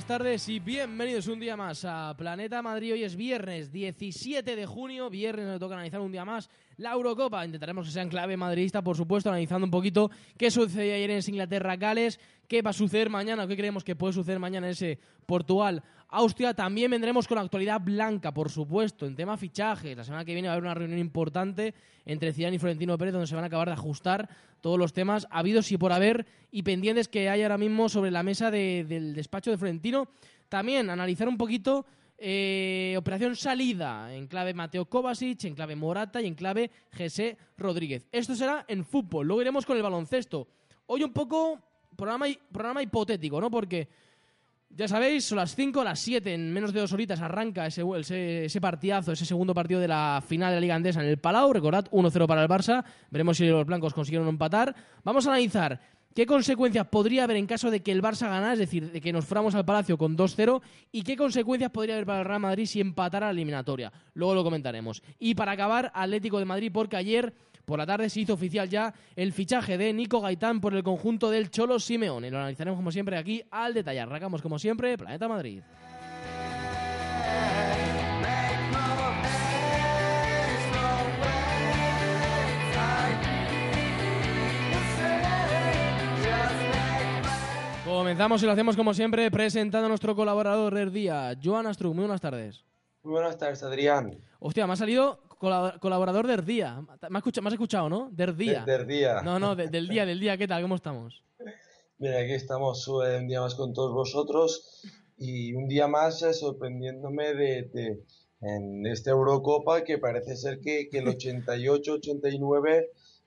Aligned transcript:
buenas 0.00 0.18
tardes 0.18 0.48
y 0.48 0.60
bienvenidos 0.60 1.26
un 1.26 1.38
día 1.38 1.58
más 1.58 1.84
a 1.84 2.14
Planeta 2.16 2.62
Madrid. 2.62 2.94
Hoy 2.94 3.04
es 3.04 3.16
viernes 3.16 3.70
17 3.70 4.56
de 4.56 4.64
junio, 4.64 5.10
viernes 5.10 5.46
nos 5.46 5.60
toca 5.60 5.74
analizar 5.74 6.00
un 6.00 6.10
día 6.10 6.24
más 6.24 6.48
la 6.78 6.92
Eurocopa. 6.92 7.44
Intentaremos 7.44 7.84
que 7.84 7.92
sea 7.92 8.02
en 8.02 8.08
clave 8.08 8.34
madridista, 8.34 8.80
por 8.80 8.96
supuesto, 8.96 9.28
analizando 9.28 9.66
un 9.66 9.70
poquito 9.70 10.10
qué 10.38 10.50
sucedió 10.50 10.94
ayer 10.94 11.10
en 11.10 11.20
Inglaterra-Gales, 11.28 12.18
qué 12.48 12.62
va 12.62 12.70
a 12.70 12.72
suceder 12.72 13.10
mañana 13.10 13.46
qué 13.46 13.58
creemos 13.58 13.84
que 13.84 13.94
puede 13.94 14.14
suceder 14.14 14.38
mañana 14.38 14.68
en 14.68 14.72
ese 14.72 14.98
Portugal-Austria. 16.10 16.54
También 16.54 16.90
vendremos 16.90 17.26
con 17.28 17.36
la 17.36 17.42
actualidad 17.42 17.80
blanca, 17.80 18.32
por 18.32 18.50
supuesto, 18.50 19.06
en 19.06 19.14
tema 19.14 19.36
fichajes. 19.36 19.96
La 19.96 20.04
semana 20.04 20.24
que 20.24 20.32
viene 20.32 20.48
va 20.48 20.52
a 20.54 20.56
haber 20.56 20.64
una 20.64 20.74
reunión 20.74 20.98
importante 20.98 21.74
entre 22.04 22.32
Zidane 22.32 22.56
y 22.56 22.58
Florentino 22.58 22.98
Pérez 22.98 23.12
donde 23.12 23.26
se 23.26 23.34
van 23.34 23.44
a 23.44 23.46
acabar 23.46 23.68
de 23.68 23.74
ajustar 23.74 24.28
todos 24.60 24.78
los 24.78 24.92
temas 24.92 25.26
habidos 25.30 25.70
y 25.72 25.78
por 25.78 25.92
haber 25.92 26.26
y 26.50 26.62
pendientes 26.62 27.08
que 27.08 27.28
hay 27.30 27.42
ahora 27.42 27.58
mismo 27.58 27.88
sobre 27.88 28.10
la 28.10 28.22
mesa 28.22 28.50
de- 28.50 28.84
del 28.88 29.14
despacho 29.14 29.50
de 29.50 29.58
Florentino. 29.58 30.08
También 30.48 30.90
analizar 30.90 31.28
un 31.28 31.38
poquito 31.38 31.86
eh, 32.22 32.94
operación 32.98 33.34
salida 33.34 34.14
en 34.14 34.26
clave 34.26 34.52
Mateo 34.52 34.84
Kovacic, 34.84 35.44
en 35.44 35.54
clave 35.54 35.74
Morata 35.76 36.20
y 36.20 36.26
en 36.26 36.34
clave 36.34 36.70
José 36.96 37.38
Rodríguez. 37.56 38.06
Esto 38.12 38.34
será 38.34 38.64
en 38.68 38.84
fútbol. 38.84 39.26
Luego 39.26 39.40
iremos 39.40 39.64
con 39.64 39.76
el 39.78 39.82
baloncesto. 39.82 40.46
Hoy 40.86 41.02
un 41.02 41.12
poco 41.14 41.58
programa, 41.96 42.26
programa 42.52 42.82
hipotético, 42.82 43.40
¿no? 43.40 43.50
Porque 43.50 43.88
ya 44.76 44.88
sabéis, 44.88 45.24
son 45.24 45.36
las 45.36 45.54
5, 45.54 45.82
las 45.82 45.98
7, 45.98 46.32
en 46.32 46.52
menos 46.52 46.72
de 46.72 46.80
dos 46.80 46.92
horitas 46.92 47.20
arranca 47.20 47.66
ese, 47.66 47.82
ese, 47.98 48.44
ese 48.44 48.60
partidazo, 48.60 49.12
ese 49.12 49.26
segundo 49.26 49.52
partido 49.52 49.80
de 49.80 49.88
la 49.88 50.22
final 50.26 50.50
de 50.50 50.56
la 50.56 50.60
Liga 50.60 50.74
Andesa 50.76 51.02
en 51.02 51.08
el 51.08 51.18
Palau. 51.18 51.52
Recordad, 51.52 51.90
1-0 51.90 52.26
para 52.26 52.42
el 52.42 52.48
Barça. 52.48 52.84
Veremos 53.10 53.36
si 53.36 53.46
los 53.46 53.66
blancos 53.66 53.92
consiguieron 53.92 54.28
empatar. 54.28 54.74
Vamos 55.04 55.26
a 55.26 55.30
analizar 55.30 55.80
qué 56.14 56.24
consecuencias 56.24 56.86
podría 56.86 57.24
haber 57.24 57.36
en 57.36 57.46
caso 57.46 57.70
de 57.70 57.82
que 57.82 57.92
el 57.92 58.02
Barça 58.02 58.28
ganara, 58.28 58.52
es 58.52 58.58
decir, 58.60 58.90
de 58.90 59.00
que 59.00 59.12
nos 59.12 59.24
fuéramos 59.24 59.54
al 59.54 59.64
Palacio 59.64 59.98
con 59.98 60.16
2-0, 60.16 60.62
y 60.92 61.02
qué 61.02 61.16
consecuencias 61.16 61.70
podría 61.70 61.96
haber 61.96 62.06
para 62.06 62.20
el 62.20 62.26
Real 62.26 62.40
Madrid 62.40 62.66
si 62.66 62.80
empatara 62.80 63.26
la 63.26 63.32
eliminatoria. 63.32 63.92
Luego 64.14 64.34
lo 64.34 64.44
comentaremos. 64.44 65.02
Y 65.18 65.34
para 65.34 65.52
acabar, 65.52 65.90
Atlético 65.94 66.38
de 66.38 66.44
Madrid, 66.44 66.70
porque 66.72 66.96
ayer 66.96 67.34
por 67.64 67.78
la 67.78 67.86
tarde 67.86 68.08
se 68.10 68.20
hizo 68.20 68.34
oficial 68.34 68.68
ya 68.68 68.92
el 69.16 69.32
fichaje 69.32 69.78
de 69.78 69.92
Nico 69.92 70.20
Gaitán 70.20 70.60
por 70.60 70.74
el 70.74 70.82
conjunto 70.82 71.30
del 71.30 71.50
Cholo 71.50 71.78
Simeone. 71.78 72.30
Lo 72.30 72.38
analizaremos 72.38 72.78
como 72.78 72.92
siempre 72.92 73.16
aquí 73.16 73.42
al 73.50 73.74
detalle. 73.74 74.00
Arrancamos 74.00 74.42
como 74.42 74.58
siempre, 74.58 74.96
Planeta 74.98 75.28
Madrid. 75.28 75.62
Comenzamos 87.84 88.42
y 88.42 88.46
lo 88.46 88.52
hacemos 88.52 88.76
como 88.76 88.94
siempre 88.94 89.30
presentando 89.30 89.86
a 89.86 89.88
nuestro 89.88 90.16
colaborador 90.16 90.74
del 90.74 90.92
día, 90.92 91.36
Joan 91.42 91.66
Astruc. 91.66 91.94
Muy 91.94 92.02
buenas 92.02 92.20
tardes. 92.20 92.64
Muy 93.02 93.12
buenas 93.12 93.36
tardes, 93.38 93.62
Adrián. 93.62 94.16
Hostia, 94.38 94.66
me 94.66 94.72
ha 94.72 94.76
salido 94.76 95.20
colaborador 95.40 96.26
del 96.26 96.44
día. 96.44 96.80
Me 97.08 97.18
has 97.18 97.20
escuchado, 97.22 97.42
me 97.42 97.48
has 97.48 97.54
escuchado 97.54 97.88
¿no? 97.88 98.10
Del 98.12 98.36
día. 98.36 98.64
Del 98.64 98.86
día. 98.86 99.22
No, 99.22 99.38
no, 99.38 99.56
de- 99.56 99.68
del 99.68 99.88
día, 99.88 100.04
del 100.06 100.20
día. 100.20 100.36
¿Qué 100.36 100.46
tal? 100.46 100.62
¿Cómo 100.62 100.76
estamos? 100.76 101.22
Mira, 101.98 102.18
aquí 102.20 102.32
estamos 102.32 102.86
un 102.88 103.26
día 103.26 103.40
más 103.40 103.54
con 103.54 103.72
todos 103.72 103.92
vosotros 103.92 104.82
y 105.18 105.52
un 105.54 105.66
día 105.68 105.86
más 105.88 106.22
eh, 106.22 106.32
sorprendiéndome 106.34 107.34
de, 107.34 107.62
de- 107.74 108.04
en 108.42 108.86
esta 108.86 109.10
Eurocopa 109.10 109.84
que 109.84 109.98
parece 109.98 110.34
ser 110.36 110.60
que, 110.60 110.88
que 110.90 110.98
el 110.98 111.06
88-89 111.08 112.86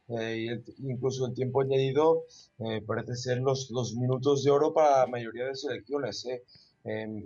eh, 0.09 0.38
y 0.38 0.47
el- 0.47 0.63
incluso 0.79 1.28
el 1.28 1.34
tiempo 1.34 1.62
añadido 1.62 2.23
eh, 2.59 2.81
parece 2.85 3.16
ser 3.16 3.40
los, 3.40 3.69
los 3.72 3.96
minutos 3.96 4.44
de 4.44 4.52
oro 4.52 4.73
para 4.73 5.00
la 5.02 5.07
mayoría 5.07 5.46
de 5.46 5.56
selecciones. 5.56 6.25
eh. 6.25 6.44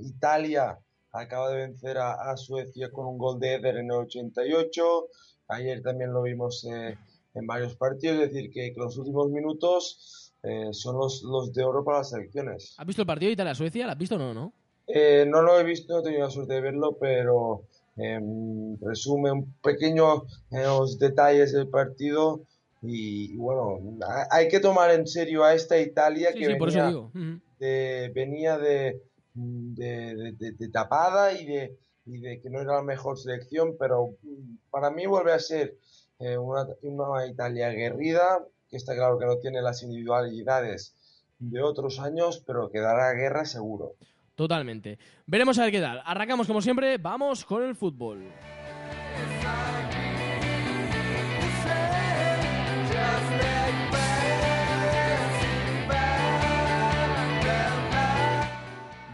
Italia 0.02 0.78
acaba 1.20 1.50
de 1.50 1.58
vencer 1.58 1.98
a, 1.98 2.32
a 2.32 2.38
Suecia 2.38 2.92
con 2.92 3.06
un 3.08 3.18
gol 3.18 3.40
de 3.40 3.56
Eder 3.56 3.78
en 3.78 3.86
el 3.86 3.92
88. 3.92 5.08
Ayer 5.50 5.82
también 5.82 6.12
lo 6.14 6.22
vimos 6.24 6.66
eh, 6.66 6.98
en 7.34 7.48
varios 7.48 7.76
partidos, 7.76 8.20
es 8.22 8.34
decir, 8.34 8.52
que, 8.52 8.74
que 8.74 8.80
los 8.80 8.98
últimos 8.98 9.30
minutos 9.30 10.34
eh, 10.44 10.70
son 10.72 10.98
los, 10.98 11.24
los 11.24 11.54
de 11.54 11.64
oro 11.64 11.84
para 11.84 12.00
las 12.00 12.10
selecciones. 12.10 12.76
¿Has 12.78 12.86
visto 12.86 13.02
el 13.02 13.08
partido 13.08 13.30
de 13.30 13.34
Italia-Suecia? 13.34 13.86
¿Lo 13.86 13.92
has 13.92 13.98
visto 13.98 14.16
o 14.16 14.20
no, 14.20 14.34
no? 14.34 14.54
Eh, 14.88 15.26
no 15.28 15.42
lo 15.42 15.60
he 15.60 15.64
visto, 15.64 15.94
no 15.94 16.00
he 16.00 16.04
tenido 16.04 16.24
la 16.24 16.30
suerte 16.30 16.54
de 16.54 16.62
verlo, 16.62 16.98
pero 17.00 17.64
em, 17.98 18.78
resume 18.82 19.32
un 19.32 19.54
pequeño 19.62 20.24
eh, 20.52 20.64
los 20.64 20.98
detalles 21.00 21.52
del 21.52 21.68
partido 21.68 22.42
y, 22.82 23.34
y 23.34 23.38
bueno, 23.38 23.80
ha- 24.08 24.28
hay 24.32 24.48
que 24.48 24.60
tomar 24.60 24.92
en 24.92 25.08
serio 25.08 25.44
a 25.44 25.54
esta 25.54 25.78
Italia 25.80 26.30
Sí, 26.32 26.40
que 26.40 26.46
sí, 26.48 26.56
por 26.56 26.70
eso 26.70 26.78
venía, 26.78 26.90
digo. 26.90 27.12
Ujú. 27.14 27.42
de, 27.60 28.12
venía 28.16 28.58
de, 28.58 29.02
de, 29.38 30.34
de- 30.38 30.70
tapada 30.70 31.34
y 31.34 31.46
de, 31.46 31.78
y 32.06 32.20
de 32.20 32.40
que 32.42 32.50
no 32.50 32.62
era 32.62 32.76
la 32.76 32.82
mejor 32.82 33.18
selección, 33.18 33.76
pero 33.80 34.16
mm, 34.24 34.56
para 34.72 34.90
mí 34.92 35.06
vuelve 35.06 35.34
a 35.34 35.40
ser 35.40 35.76
eh, 36.20 36.38
una, 36.38 36.66
una 36.82 37.26
Italia 37.28 37.68
aguerrida, 37.68 38.44
que 38.70 38.78
está 38.78 38.96
claro 38.96 39.18
que 39.20 39.26
no 39.26 39.38
tiene 39.38 39.62
las 39.62 39.84
individualidades 39.84 40.96
de 41.40 41.62
otros 41.62 42.00
años, 42.00 42.44
pero 42.46 42.70
que 42.72 42.80
dará 42.80 43.14
guerra 43.14 43.46
seguro. 43.46 43.94
Totalmente. 44.36 45.00
Veremos 45.26 45.58
a 45.58 45.64
ver 45.64 45.72
qué 45.72 45.82
tal. 45.82 46.02
Arrancamos 46.06 46.46
como 46.48 46.62
siempre. 46.62 46.98
Vamos 46.98 47.44
con 47.46 47.64
el 47.64 47.76
fútbol. 47.76 48.24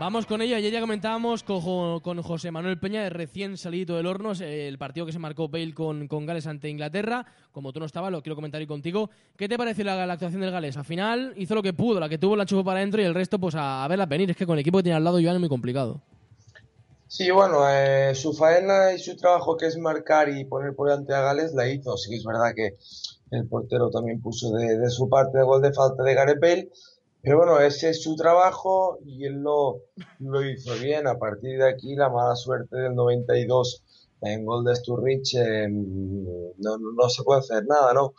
Vamos 0.04 0.26
con 0.26 0.42
ello. 0.42 0.58
Ayer 0.58 0.74
ya 0.74 0.82
comentábamos 0.82 1.44
con, 1.44 1.62
Jo- 1.62 2.02
con 2.04 2.22
José 2.22 2.52
Manuel 2.52 2.78
Peña, 2.78 3.08
recién 3.08 3.56
salido 3.56 3.96
del 3.96 4.06
horno, 4.06 4.34
el 4.34 4.78
partido 4.78 5.06
que 5.06 5.14
se 5.14 5.18
marcó 5.18 5.48
Bale 5.48 5.74
con, 5.74 6.10
con 6.10 6.26
Gales 6.26 6.46
ante 6.46 6.68
Inglaterra. 6.68 7.26
Como 7.54 7.72
tú 7.72 7.80
no 7.80 7.86
estabas, 7.86 8.12
lo 8.12 8.22
quiero 8.22 8.36
comentar 8.36 8.68
contigo. 8.68 9.10
¿Qué 9.38 9.48
te 9.48 9.58
pareció 9.58 9.86
la, 9.86 10.06
la 10.06 10.12
actuación 10.12 10.42
del 10.42 10.52
Gales? 10.52 10.76
Al 10.76 10.84
final 10.84 11.34
hizo 11.38 11.56
lo 11.56 11.64
que 11.64 11.72
pudo, 11.72 12.02
la 12.02 12.10
que 12.10 12.18
tuvo 12.18 12.36
la 12.36 12.46
chupó 12.46 12.66
para 12.66 12.80
adentro 12.80 13.02
y 13.02 13.06
el 13.06 13.14
resto, 13.14 13.40
pues 13.40 13.56
a, 13.56 13.86
a 13.86 13.88
verla 13.88 14.06
venir. 14.06 14.30
Es 14.30 14.36
que 14.36 14.46
con 14.46 14.56
el 14.56 14.60
equipo 14.60 14.80
que 14.80 14.84
tiene 14.84 14.98
al 14.98 15.06
lado, 15.06 15.20
Joan, 15.24 15.36
es 15.36 15.40
muy 15.40 15.48
complicado. 15.48 16.02
Sí, 17.08 17.32
bueno, 17.32 17.60
eh, 17.70 18.14
su 18.14 18.34
faena 18.34 18.92
y 18.92 19.00
su 19.00 19.16
trabajo 19.16 19.56
que 19.56 19.68
es 19.68 19.78
marcar 19.78 20.28
y 20.28 20.44
poner 20.44 20.76
por 20.76 20.90
delante 20.90 21.14
a 21.14 21.22
Gales 21.22 21.54
la 21.54 21.70
hizo. 21.70 21.96
Sí 21.96 22.14
es 22.14 22.26
verdad 22.26 22.54
que 22.54 22.76
el 23.32 23.48
portero 23.48 23.90
también 23.90 24.20
puso 24.22 24.52
de, 24.52 24.78
de 24.80 24.90
su 24.90 25.08
parte 25.08 25.38
el 25.38 25.46
gol 25.46 25.62
de 25.62 25.72
falta 25.72 26.04
de 26.04 26.14
Gareth 26.14 26.42
Bale, 26.42 26.70
pero 27.24 27.38
bueno, 27.38 27.60
ese 27.62 27.90
es 27.92 28.04
su 28.04 28.16
trabajo 28.16 29.00
y 29.06 29.26
él 29.26 29.36
lo, 29.42 29.82
lo 30.20 30.46
hizo 30.48 30.74
bien. 30.82 31.08
A 31.08 31.18
partir 31.18 31.58
de 31.58 31.70
aquí, 31.70 31.96
la 31.96 32.10
mala 32.10 32.36
suerte 32.36 32.76
del 32.78 32.96
92 32.96 33.84
en 34.22 34.46
gol 34.46 34.66
de 34.66 34.76
Sturridge, 34.76 35.36
eh, 35.36 35.68
no, 35.70 36.78
no- 36.78 37.10
se 37.10 37.24
puede 37.24 37.40
hacer 37.40 37.66
nada, 37.66 37.94
¿no? 37.94 38.14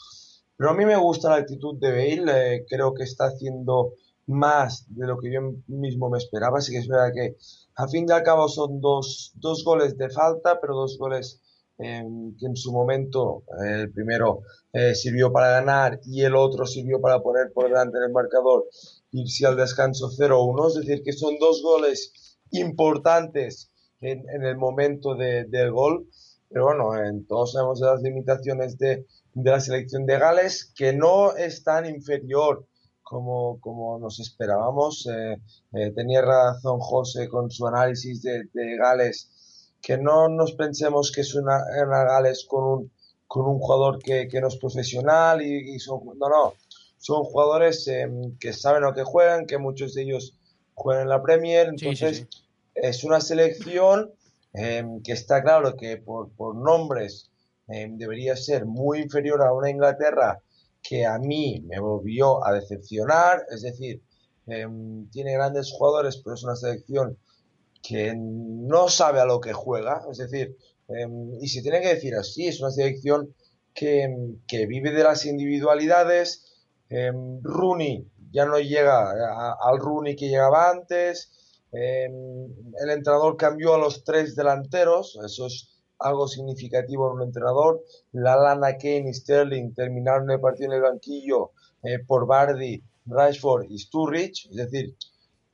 Pero 0.57 0.71
a 0.71 0.75
mí 0.75 0.85
me 0.87 0.97
gusta 0.97 1.31
la 1.31 1.37
actitud 1.37 1.79
de 1.79 1.91
Bale, 1.93 2.57
eh, 2.57 2.67
creo 2.69 2.95
que 2.95 3.05
está 3.05 3.27
haciendo 3.27 3.93
más 4.27 4.87
de 4.89 5.07
lo 5.07 5.19
que 5.19 5.33
yo 5.33 5.41
mismo 5.67 6.09
me 6.11 6.19
esperaba. 6.19 6.61
Sí 6.61 6.73
que 6.73 6.79
es 6.79 6.89
verdad 6.89 7.13
que 7.15 7.37
a 7.77 7.89
fin 7.89 8.07
y 8.09 8.13
al 8.13 8.23
cabo 8.23 8.49
son 8.49 8.81
dos, 8.81 9.33
dos 9.37 9.65
goles 9.65 9.99
de 9.99 10.09
falta, 10.11 10.61
pero 10.61 10.75
dos 10.77 10.97
goles 10.99 11.41
eh, 11.79 12.05
que 12.39 12.47
en 12.47 12.57
su 12.57 12.73
momento, 12.73 13.43
eh, 13.65 13.83
el 13.83 13.93
primero 13.93 14.43
eh, 14.73 14.95
sirvió 14.95 15.33
para 15.33 15.51
ganar 15.51 16.01
y 16.05 16.23
el 16.23 16.37
otro 16.37 16.67
sirvió 16.67 17.01
para 17.01 17.21
poner 17.21 17.53
por 17.53 17.65
delante 17.69 17.99
el 17.99 18.13
marcador, 18.13 18.67
irse 19.15 19.47
al 19.47 19.57
descanso 19.57 20.11
0-1. 20.11 20.69
Es 20.69 20.75
decir, 20.75 21.03
que 21.05 21.13
son 21.13 21.39
dos 21.39 21.63
goles 21.63 22.13
importantes 22.51 23.71
en, 24.01 24.25
en 24.31 24.45
el 24.45 24.57
momento 24.57 25.15
de- 25.15 25.45
del 25.45 25.73
gol. 25.73 26.09
Pero 26.49 26.65
bueno, 26.67 26.97
en- 26.97 27.27
todos 27.27 27.53
sabemos 27.53 27.81
de 27.81 27.87
las 27.87 28.03
limitaciones 28.03 28.79
de, 28.79 29.07
de 29.35 29.51
la 29.51 29.61
selección 29.61 30.07
de 30.07 30.19
Gales, 30.19 30.73
que 30.77 30.93
no 30.93 31.35
es 31.37 31.65
tan 31.65 31.87
inferior 31.87 32.67
como, 33.03 33.61
como 33.61 33.99
nos 33.99 34.21
esperábamos. 34.21 35.07
Eh, 35.07 35.39
eh, 35.75 35.93
tenía 35.95 36.23
razón 36.23 36.79
José 36.81 37.29
con 37.29 37.51
su 37.51 37.67
análisis 37.67 38.23
de, 38.23 38.45
de, 38.53 38.77
Gales, 38.77 39.71
que 39.83 39.99
no 39.99 40.29
nos 40.29 40.53
pensemos 40.53 41.11
que 41.13 41.23
es 41.23 41.35
una, 41.35 41.59
una 41.87 42.05
Gales 42.05 42.47
con 42.49 42.65
un, 42.65 42.93
con 43.27 43.47
un 43.47 43.59
jugador 43.59 43.99
que, 43.99 44.29
que 44.29 44.41
no 44.41 44.49
es 44.49 44.57
profesional 44.57 45.43
y, 45.43 45.75
y, 45.75 45.79
son, 45.79 46.01
no, 46.19 46.29
no, 46.29 46.55
son 47.05 47.23
jugadores 47.25 47.87
eh, 47.89 48.09
que 48.41 48.55
saben 48.55 48.83
lo 48.83 48.95
que 48.95 49.05
juegan, 49.05 49.45
que 49.45 49.59
muchos 49.59 49.93
de 49.93 50.05
ellos 50.05 50.39
juegan 50.73 51.03
en 51.03 51.11
la 51.11 51.23
Premier, 51.23 51.69
entonces 51.69 52.17
sí, 52.17 52.23
sí, 52.23 52.29
sí. 52.31 52.47
es 52.77 53.05
una 53.05 53.21
selección 53.21 54.11
eh, 54.55 54.83
que 55.05 55.13
está 55.13 55.43
claro 55.43 55.77
que 55.77 55.99
por, 55.99 56.31
por 56.35 56.57
nombres 56.57 57.31
eh, 57.69 57.89
debería 57.91 58.37
ser 58.37 58.65
muy 58.65 59.03
inferior 59.03 59.43
a 59.43 59.53
una 59.53 59.69
Inglaterra 59.69 60.41
que 60.83 61.05
a 61.05 61.19
mí 61.19 61.63
me 61.67 61.79
volvió 61.79 62.43
a 62.43 62.55
decepcionar, 62.55 63.45
es 63.51 63.61
decir, 63.61 64.03
tiene 64.47 65.33
grandes 65.35 65.73
jugadores, 65.73 66.19
pero 66.23 66.35
es 66.35 66.45
una 66.45 66.57
selección 66.57 67.19
que 67.83 68.15
no 68.17 68.89
sabe 68.89 69.21
a 69.21 69.25
lo 69.27 69.41
que 69.41 69.53
juega, 69.55 70.03
es 70.11 70.19
decir, 70.19 70.57
y 71.41 71.49
se 71.49 71.63
tiene 71.63 71.81
que 71.81 71.95
decir 71.95 72.15
así, 72.15 72.49
es 72.49 72.61
una 72.61 72.71
selección 72.71 73.35
que, 73.75 74.15
que 74.47 74.67
vive 74.67 74.93
de 74.93 75.03
las 75.03 75.25
individualidades, 75.25 76.54
eh, 76.91 77.13
Rooney 77.43 78.07
ya 78.31 78.47
no 78.47 78.59
llega 78.59 79.13
al 79.61 79.79
Rooney 79.79 80.17
que 80.17 80.29
llegaba 80.29 80.71
antes, 80.71 81.31
eh, 81.73 82.07
el 82.07 82.91
entrenador 82.91 83.37
cambió 83.37 83.75
a 83.75 83.79
los 83.79 84.05
tres 84.05 84.37
delanteros, 84.37 85.19
eso 85.25 85.47
es 85.47 85.69
algo 85.99 86.29
significativo 86.29 87.09
en 87.11 87.17
un 87.17 87.23
entrenador. 87.23 87.83
La 88.13 88.37
Lana 88.37 88.77
Kane 88.77 89.11
y 89.11 89.15
Sterling 89.15 89.75
terminaron 89.75 90.31
el 90.31 90.41
partido 90.41 90.71
en 90.71 90.77
el 90.77 90.83
banquillo 90.83 91.51
eh, 91.83 91.99
por 92.07 92.27
Bardi, 92.27 92.83
Rashford 93.07 93.67
y 93.71 93.79
Sturridge. 93.79 94.49
Es 94.51 94.57
decir, 94.57 94.97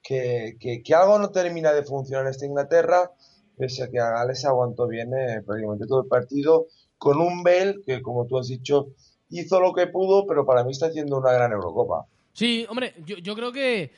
que, 0.02 0.56
que, 0.60 0.82
que, 0.82 0.94
algo 0.94 1.18
no 1.18 1.30
termina 1.30 1.72
de 1.72 1.84
funcionar 1.84 2.26
en 2.26 2.30
esta 2.30 2.46
Inglaterra, 2.46 3.12
pese 3.56 3.84
a 3.84 3.88
que 3.88 3.98
a 3.98 4.10
Gales 4.10 4.44
aguantó 4.44 4.86
bien 4.88 5.12
eh, 5.14 5.42
prácticamente 5.44 5.86
todo 5.86 6.02
el 6.02 6.08
partido, 6.08 6.66
con 6.98 7.20
un 7.20 7.42
Bale 7.42 7.76
que, 7.84 8.02
como 8.02 8.26
tú 8.26 8.38
has 8.38 8.48
dicho, 8.48 8.88
hizo 9.30 9.60
lo 9.60 9.72
que 9.72 9.86
pudo, 9.86 10.26
pero 10.26 10.44
para 10.44 10.64
mí 10.64 10.72
está 10.72 10.86
haciendo 10.86 11.18
una 11.18 11.32
gran 11.32 11.52
Eurocopa. 11.52 12.06
Sí, 12.32 12.66
hombre, 12.68 12.94
yo, 13.04 13.34
creo 13.34 13.52
que 13.52 13.90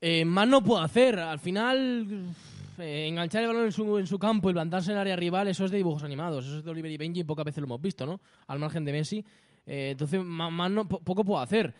eh, 0.00 0.24
más 0.24 0.48
no 0.48 0.62
puedo 0.62 0.80
hacer. 0.80 1.18
Al 1.18 1.38
final 1.38 2.26
eh, 2.78 3.06
enganchar 3.08 3.42
el 3.42 3.48
balón 3.48 3.64
en 3.66 3.72
su, 3.72 3.98
en 3.98 4.06
su 4.06 4.18
campo 4.18 4.50
y 4.50 4.52
plantarse 4.52 4.90
en 4.90 4.96
el 4.96 5.00
área 5.00 5.16
rival, 5.16 5.48
eso 5.48 5.64
es 5.64 5.70
de 5.70 5.78
dibujos 5.78 6.02
animados, 6.02 6.46
eso 6.46 6.58
es 6.58 6.64
de 6.64 6.70
Oliver 6.70 6.90
y 6.90 6.96
Benji 6.96 7.24
pocas 7.24 7.44
veces 7.44 7.60
lo 7.60 7.66
hemos 7.66 7.80
visto, 7.80 8.06
¿no? 8.06 8.20
Al 8.46 8.58
margen 8.58 8.84
de 8.84 8.92
Messi. 8.92 9.24
Eh, 9.66 9.90
entonces, 9.92 10.22
más, 10.22 10.52
más 10.52 10.70
no, 10.70 10.88
poco 10.88 11.24
puedo 11.24 11.40
hacer. 11.40 11.74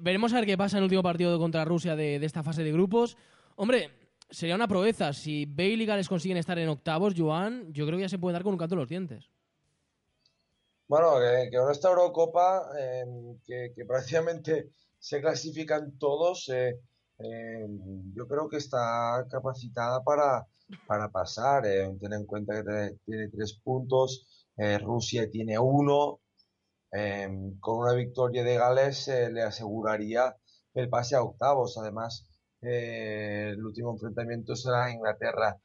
Veremos 0.00 0.32
a 0.32 0.36
ver 0.36 0.46
qué 0.46 0.56
pasa 0.56 0.78
en 0.78 0.78
el 0.78 0.84
último 0.84 1.02
partido 1.02 1.38
contra 1.38 1.62
Rusia 1.62 1.94
de, 1.94 2.18
de, 2.18 2.24
esta 2.24 2.42
fase 2.42 2.62
de 2.62 2.72
grupos. 2.72 3.18
Hombre, 3.56 3.90
sería 4.30 4.54
una 4.54 4.66
proeza. 4.66 5.12
Si 5.12 5.44
Bale 5.44 5.82
y 5.82 5.84
Gales 5.84 6.08
consiguen 6.08 6.38
estar 6.38 6.58
en 6.58 6.70
octavos, 6.70 7.12
Joan, 7.14 7.70
yo 7.72 7.84
creo 7.84 7.98
que 7.98 8.04
ya 8.04 8.08
se 8.08 8.18
puede 8.18 8.32
dar 8.32 8.42
con 8.42 8.52
un 8.52 8.58
canto 8.58 8.76
en 8.76 8.80
los 8.80 8.88
dientes. 8.88 9.28
Bueno, 10.88 11.18
que, 11.20 11.50
que 11.50 11.56
en 11.56 11.70
esta 11.70 11.88
Eurocopa, 11.90 12.70
eh, 12.78 13.04
que, 13.44 13.72
que, 13.76 13.84
prácticamente 13.84 14.70
se 14.98 15.20
clasifican 15.20 15.98
todos, 15.98 16.48
eh, 16.48 16.80
eh, 17.18 17.66
yo 18.14 18.26
creo 18.28 18.48
que 18.48 18.58
está 18.58 19.26
capacitada 19.30 20.02
para, 20.02 20.46
para 20.86 21.10
pasar. 21.10 21.66
Eh, 21.66 21.90
ten 22.00 22.12
en 22.12 22.26
cuenta 22.26 22.54
que 22.54 22.62
te, 22.62 22.98
tiene 23.04 23.28
tres 23.28 23.54
puntos, 23.62 24.26
eh, 24.56 24.78
Rusia 24.78 25.30
tiene 25.30 25.58
uno. 25.58 26.20
Em, 26.90 27.58
con 27.60 27.80
una 27.80 27.92
victoria 27.94 28.42
de 28.44 28.56
Gales 28.56 29.08
le 29.08 29.42
aseguraría 29.42 30.36
el 30.74 30.88
pase 30.88 31.16
a 31.16 31.22
octavos. 31.22 31.76
Además, 31.78 32.26
el 32.60 33.62
último 33.64 33.92
enfrentamiento 33.92 34.56
será 34.56 34.90
Inglaterra. 34.90 35.60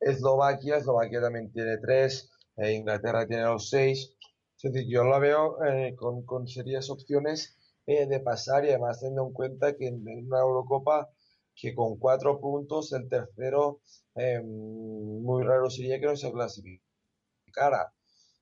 Eslovaquia, 0.00 0.76
Eslovaquia 0.78 1.20
también 1.20 1.52
tiene 1.52 1.78
tres, 1.78 2.30
eh, 2.56 2.72
Inglaterra 2.72 3.26
tiene 3.26 3.44
los 3.44 3.68
seis. 3.70 4.14
Es 4.62 4.72
decir, 4.72 4.88
yo 4.90 5.04
la 5.04 5.18
veo 5.18 5.56
con, 5.96 6.24
con 6.24 6.48
serias 6.48 6.88
opciones 6.90 7.56
eh, 7.86 8.06
de 8.06 8.18
pasar 8.18 8.64
y 8.64 8.70
además 8.70 8.98
teniendo 8.98 9.26
en 9.28 9.32
cuenta 9.32 9.76
que 9.76 9.86
en 9.86 10.02
una 10.26 10.40
Eurocopa 10.40 11.08
que 11.54 11.72
con 11.72 11.96
cuatro 11.98 12.40
puntos 12.40 12.92
el 12.92 13.08
tercero 13.08 13.80
eh, 14.16 14.42
muy 14.42 15.44
raro 15.44 15.70
sería 15.70 16.00
que 16.00 16.06
no 16.06 16.16
se 16.16 16.32
clasificara. 16.32 17.94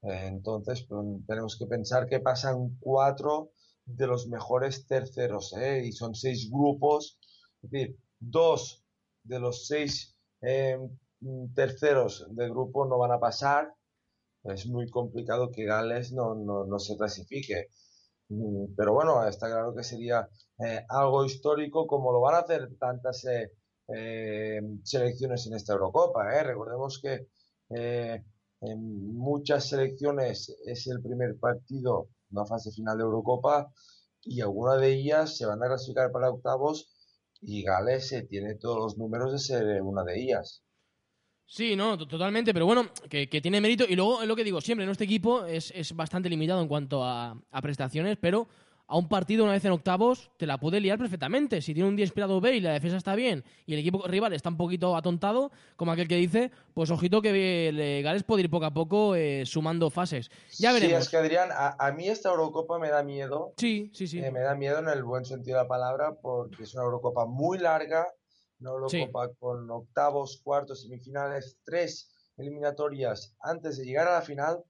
Eh, 0.03 0.27
entonces 0.29 0.87
pues, 0.89 1.07
tenemos 1.27 1.59
que 1.59 1.67
pensar 1.67 2.09
que 2.09 2.21
pasan 2.21 2.79
cuatro 2.81 3.51
de 3.85 4.07
los 4.07 4.29
mejores 4.29 4.87
terceros 4.87 5.55
¿eh? 5.59 5.85
y 5.85 5.93
son 5.93 6.15
seis 6.15 6.51
grupos, 6.51 7.19
es 7.63 7.71
decir, 7.71 7.99
dos 8.19 8.83
de 9.23 9.41
los 9.41 9.67
seis 9.67 10.17
terceros 11.55 12.27
del 12.31 12.51
grupo 12.51 12.87
no 12.87 12.99
van 12.99 13.13
a 13.13 13.21
pasar. 13.21 13.75
Es 14.45 14.67
muy 14.67 14.89
complicado 14.91 15.51
que 15.51 15.65
Gales 15.65 16.13
no, 16.13 16.35
no, 16.35 16.65
no 16.67 16.79
se 16.79 16.97
clasifique. 16.97 17.69
Mm, 18.29 18.75
pero 18.77 18.95
bueno, 18.95 19.27
está 19.27 19.49
claro 19.49 19.75
que 19.75 19.83
sería 19.85 20.29
eh, 20.59 20.85
algo 20.89 21.25
histórico 21.25 21.87
como 21.87 22.13
lo 22.13 22.21
van 22.21 22.37
a 22.37 22.39
hacer 22.39 22.69
tantas 22.79 23.25
eh, 23.27 23.53
eh, 23.89 24.61
selecciones 24.83 25.47
en 25.47 25.55
esta 25.55 25.75
Eurocopa. 25.75 26.25
Recordemos 26.43 27.01
que 27.01 27.27
en 28.61 29.15
muchas 29.15 29.69
selecciones 29.69 30.55
es 30.67 30.87
el 30.87 31.03
primer 31.03 31.39
partido, 31.39 32.09
una 32.31 32.47
fase 32.47 32.71
final 32.73 32.99
de 32.99 33.05
Eurocopa, 33.05 33.73
y 34.23 34.41
alguna 34.41 34.77
de 34.77 34.93
ellas 34.93 35.37
se 35.37 35.47
van 35.47 35.63
a 35.63 35.67
clasificar 35.67 36.11
para 36.13 36.31
octavos 36.31 36.91
y 37.41 37.63
Gales 37.63 38.15
tiene 38.29 38.55
todos 38.57 38.79
los 38.79 38.99
números 38.99 39.33
de 39.33 39.39
ser 39.39 39.83
una 39.83 40.05
de 40.05 40.21
ellas. 40.23 40.65
Sí, 41.47 41.77
no, 41.77 41.99
totalmente, 41.99 42.53
pero 42.53 42.67
bueno, 42.67 42.89
que, 43.09 43.29
que, 43.29 43.41
tiene 43.41 43.61
mérito. 43.61 43.85
Y 43.89 43.95
luego 43.97 44.23
es 44.23 44.29
lo 44.29 44.35
que 44.35 44.45
digo 44.45 44.61
siempre, 44.61 44.87
¿no? 44.87 44.93
este 44.93 45.05
equipo 45.05 45.45
es, 45.45 45.73
es 45.75 45.95
bastante 45.95 46.29
limitado 46.29 46.61
en 46.63 46.69
cuanto 46.69 47.05
a, 47.05 47.37
a, 47.51 47.63
prestaciones, 47.63 48.17
pero 48.21 48.49
a 48.87 48.97
un 48.97 49.09
partido 49.09 49.45
una 49.45 49.53
vez 49.53 49.65
en 49.65 49.73
octavos 49.73 50.31
te 50.37 50.47
la 50.47 50.59
puede 50.59 50.81
liar 50.81 50.99
perfectamente. 50.99 51.61
Si 51.63 51.75
tiene 51.75 51.89
un 51.89 51.97
día 51.97 52.05
inspirado 52.05 52.41
B 52.41 52.57
y 52.57 52.61
la 52.61 52.73
defensa 52.73 52.97
está 52.97 53.15
bien 53.15 53.45
y 53.67 53.75
el 53.75 53.81
equipo 53.81 54.07
rival 54.07 54.33
está 54.33 54.49
un 54.49 54.57
poquito 54.57 54.97
atontado, 54.97 55.53
como 55.77 55.93
aquel 55.93 56.09
que 56.09 56.17
dice, 56.17 56.51
pues 56.75 56.91
ojito 56.91 57.23
que 57.23 57.69
el 57.69 58.03
Gales 58.03 58.25
puede 58.25 58.43
ir 58.43 58.51
poco 58.51 58.67
a 58.67 58.75
poco 58.75 59.15
eh, 59.15 59.45
sumando 59.47 59.91
fases. 59.91 60.31
Ya 60.59 60.73
veremos. 60.73 60.97
Sí, 60.97 61.03
es 61.03 61.09
que 61.09 61.17
Adrián, 61.17 61.51
a, 61.53 61.77
a, 61.79 61.93
mí 61.93 62.09
esta 62.09 62.31
Eurocopa 62.31 62.79
me 62.79 62.89
da 62.89 63.03
miedo. 63.03 63.53
Sí, 63.57 63.91
sí, 63.95 64.07
sí. 64.07 64.19
Eh, 64.19 64.31
me 64.31 64.41
da 64.41 64.55
miedo 64.55 64.79
en 64.79 64.89
el 64.89 65.03
buen 65.03 65.25
sentido 65.25 65.59
de 65.59 65.65
la 65.65 65.69
palabra 65.69 66.15
porque 66.21 66.65
es 66.65 66.75
una 66.75 66.85
Eurocopa 66.85 67.27
muy 67.27 67.59
larga 67.59 68.07
una 68.61 68.71
Eurocopa 68.71 69.29
sí. 69.29 69.35
con 69.39 69.71
octavos, 69.71 70.41
cuartos, 70.43 70.83
semifinales, 70.83 71.59
tres 71.65 72.11
eliminatorias 72.37 73.37
antes 73.41 73.79
de 73.79 73.85
llegar 73.85 74.09
a 74.09 74.15
la 74.15 74.23
final. 74.23 74.65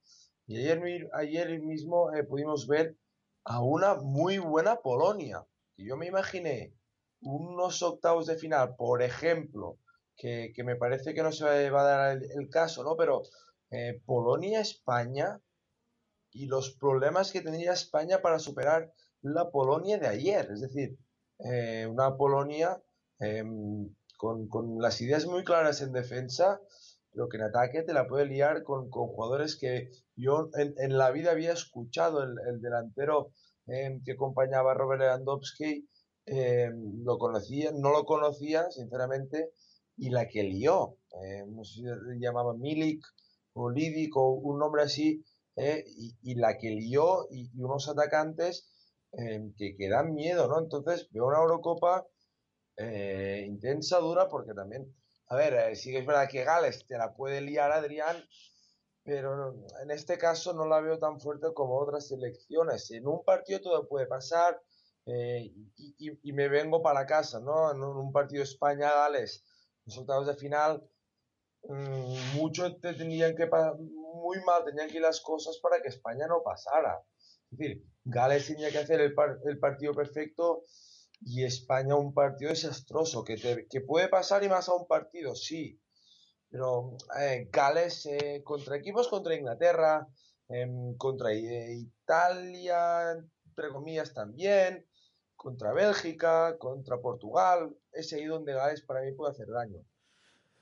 Y 0.46 0.58
ayer, 0.58 1.08
ayer 1.14 1.60
mismo 1.60 2.12
eh, 2.12 2.24
pudimos 2.24 2.66
ver 2.66 2.96
a 3.44 3.60
una 3.60 3.94
muy 3.94 4.38
buena 4.38 4.76
Polonia. 4.76 5.46
Y 5.76 5.86
yo 5.88 5.96
me 5.96 6.06
imaginé 6.06 6.74
unos 7.20 7.82
octavos 7.82 8.26
de 8.26 8.36
final, 8.36 8.76
por 8.76 9.02
ejemplo, 9.02 9.78
que, 10.16 10.52
que 10.54 10.64
me 10.64 10.76
parece 10.76 11.14
que 11.14 11.22
no 11.22 11.32
se 11.32 11.70
va 11.70 11.80
a 11.80 11.84
dar 11.84 12.16
el, 12.16 12.30
el 12.38 12.48
caso, 12.50 12.84
¿no? 12.84 12.96
Pero 12.96 13.22
eh, 13.70 14.00
Polonia-España 14.04 15.40
y 16.30 16.46
los 16.46 16.72
problemas 16.72 17.32
que 17.32 17.40
tendría 17.40 17.72
España 17.72 18.20
para 18.20 18.38
superar 18.38 18.92
la 19.22 19.50
Polonia 19.50 19.98
de 19.98 20.08
ayer. 20.08 20.50
Es 20.52 20.60
decir, 20.60 20.98
eh, 21.38 21.86
una 21.90 22.16
Polonia 22.16 22.82
eh, 23.21 23.44
con, 24.16 24.49
con, 24.49 24.80
las 24.80 25.00
ideas 25.00 25.26
muy 25.26 25.44
claras 25.44 25.80
en 25.83 25.92
defensa, 25.92 26.61
pero 27.12 27.28
que 27.28 27.37
en 27.37 27.44
ataque 27.44 27.83
te 27.83 27.92
la 27.92 28.09
puede 28.09 28.26
liar 28.26 28.62
con, 28.62 28.90
con 28.90 29.09
jugadores 29.09 29.56
que 29.56 29.90
yo 30.16 30.50
en, 30.54 30.75
en, 30.78 30.99
la 30.99 31.11
vida 31.11 31.30
había 31.30 31.52
escuchado, 31.52 32.23
el, 32.23 32.35
el 32.49 32.61
delantero 32.61 33.33
eh, 33.66 33.99
que 34.04 34.12
acompañaba 34.12 34.73
a 34.73 34.75
Robert 34.75 35.00
Lewandowski, 35.00 35.88
eh, 36.26 36.71
lo 37.02 37.18
conocía, 37.18 37.73
no 37.73 37.90
lo 37.92 38.04
conocía, 38.04 38.71
sinceramente, 38.71 39.52
y 39.97 40.11
la 40.11 40.28
que 40.28 40.42
lió, 40.42 40.99
no 41.49 41.64
sé 41.64 41.75
si 41.75 41.83
le 41.83 42.18
llamaba 42.18 42.54
Milik 42.54 43.02
o 43.54 43.71
Lidic 43.71 44.16
o 44.16 44.33
un 44.33 44.59
nombre 44.59 44.83
así, 44.83 45.25
eh, 45.56 45.85
y, 45.87 46.16
y, 46.23 46.35
la 46.35 46.59
que 46.59 46.71
lió, 46.71 47.26
y, 47.30 47.50
y 47.54 47.62
unos 47.62 47.88
atacantes 47.88 48.71
que, 49.56 49.76
que 49.76 49.88
dan 49.88 50.12
miedo, 50.12 50.49
¿no? 50.49 50.59
Entonces 50.59 51.09
veo 51.12 51.28
una 51.28 51.38
Eurocopa 51.38 52.04
eh, 52.76 53.45
intensa, 53.47 53.99
dura, 53.99 54.28
porque 54.28 54.54
también, 54.54 54.93
a 55.28 55.37
ver, 55.37 55.54
eh, 55.54 55.76
sí 55.76 55.93
que 55.93 55.99
es 55.99 56.07
verdad 56.07 56.28
que 56.28 56.45
Gales 56.45 56.87
te 56.87 56.99
la 56.99 57.14
puede 57.14 57.40
liar 57.40 57.71
Adrián, 57.73 58.16
pero 59.04 59.54
en 59.83 59.90
este 59.90 60.19
caso 60.19 60.54
no 60.54 60.66
la 60.66 60.81
veo 60.81 60.99
tan 60.99 61.21
fuerte 61.21 61.52
como 61.54 61.78
otras 61.78 62.09
selecciones. 62.09 62.90
En 62.90 63.07
un 63.07 63.23
partido 63.23 63.61
todo 63.61 63.88
puede 63.88 64.07
pasar 64.07 64.61
eh, 65.07 65.52
y, 65.76 66.19
y, 66.23 66.33
me 66.33 66.49
vengo 66.49 66.83
para 66.83 67.07
casa, 67.07 67.38
¿no? 67.38 67.71
En 67.71 67.83
un 67.83 68.11
partido 68.11 68.43
España-Gales, 68.43 69.45
resultados 69.85 70.26
de 70.26 70.35
final, 70.35 70.83
mmm, 71.64 72.37
mucho 72.37 72.75
te 72.76 72.95
tenían 72.95 73.37
que 73.37 73.47
muy 73.47 74.40
mal, 74.47 74.64
tenían 74.64 74.88
que 74.88 74.97
ir 74.97 75.02
las 75.02 75.21
cosas 75.21 75.59
para 75.59 75.83
que 75.83 75.88
España 75.88 76.26
no 76.26 76.43
pasara. 76.43 77.04
Es 77.50 77.59
decir, 77.59 77.85
Gales 78.04 78.47
tenía 78.47 78.71
que 78.71 78.78
hacer 78.78 79.00
el, 79.00 79.14
el 79.45 79.59
partido 79.59 79.93
perfecto 79.93 80.64
y 81.21 81.44
España 81.44 81.97
un 81.97 82.12
partido 82.12 82.50
desastroso, 82.50 83.25
que, 83.25 83.66
que 83.68 83.80
puede 83.80 84.09
pasar 84.09 84.44
y 84.44 84.49
más 84.49 84.68
a 84.68 84.75
un 84.75 84.87
partido, 84.87 85.35
sí, 85.35 85.80
pero 86.54 86.97
eh, 87.18 87.49
Gales 87.50 88.06
eh, 88.06 88.42
contra 88.44 88.76
equipos 88.76 89.09
contra 89.09 89.35
Inglaterra, 89.35 90.06
em, 90.49 90.97
contra 90.97 91.33
eh, 91.33 91.75
Italia, 91.75 93.11
entre 93.44 93.71
comillas 93.73 94.14
también, 94.14 94.87
contra 95.35 95.73
Bélgica, 95.73 96.56
contra 96.59 97.00
Portugal, 97.00 97.76
es 97.92 98.12
ahí 98.12 98.26
donde 98.26 98.54
Gales 98.54 98.83
para 98.83 99.02
mí 99.02 99.12
puede 99.12 99.33
hacer 99.33 99.49
daño. 99.49 99.80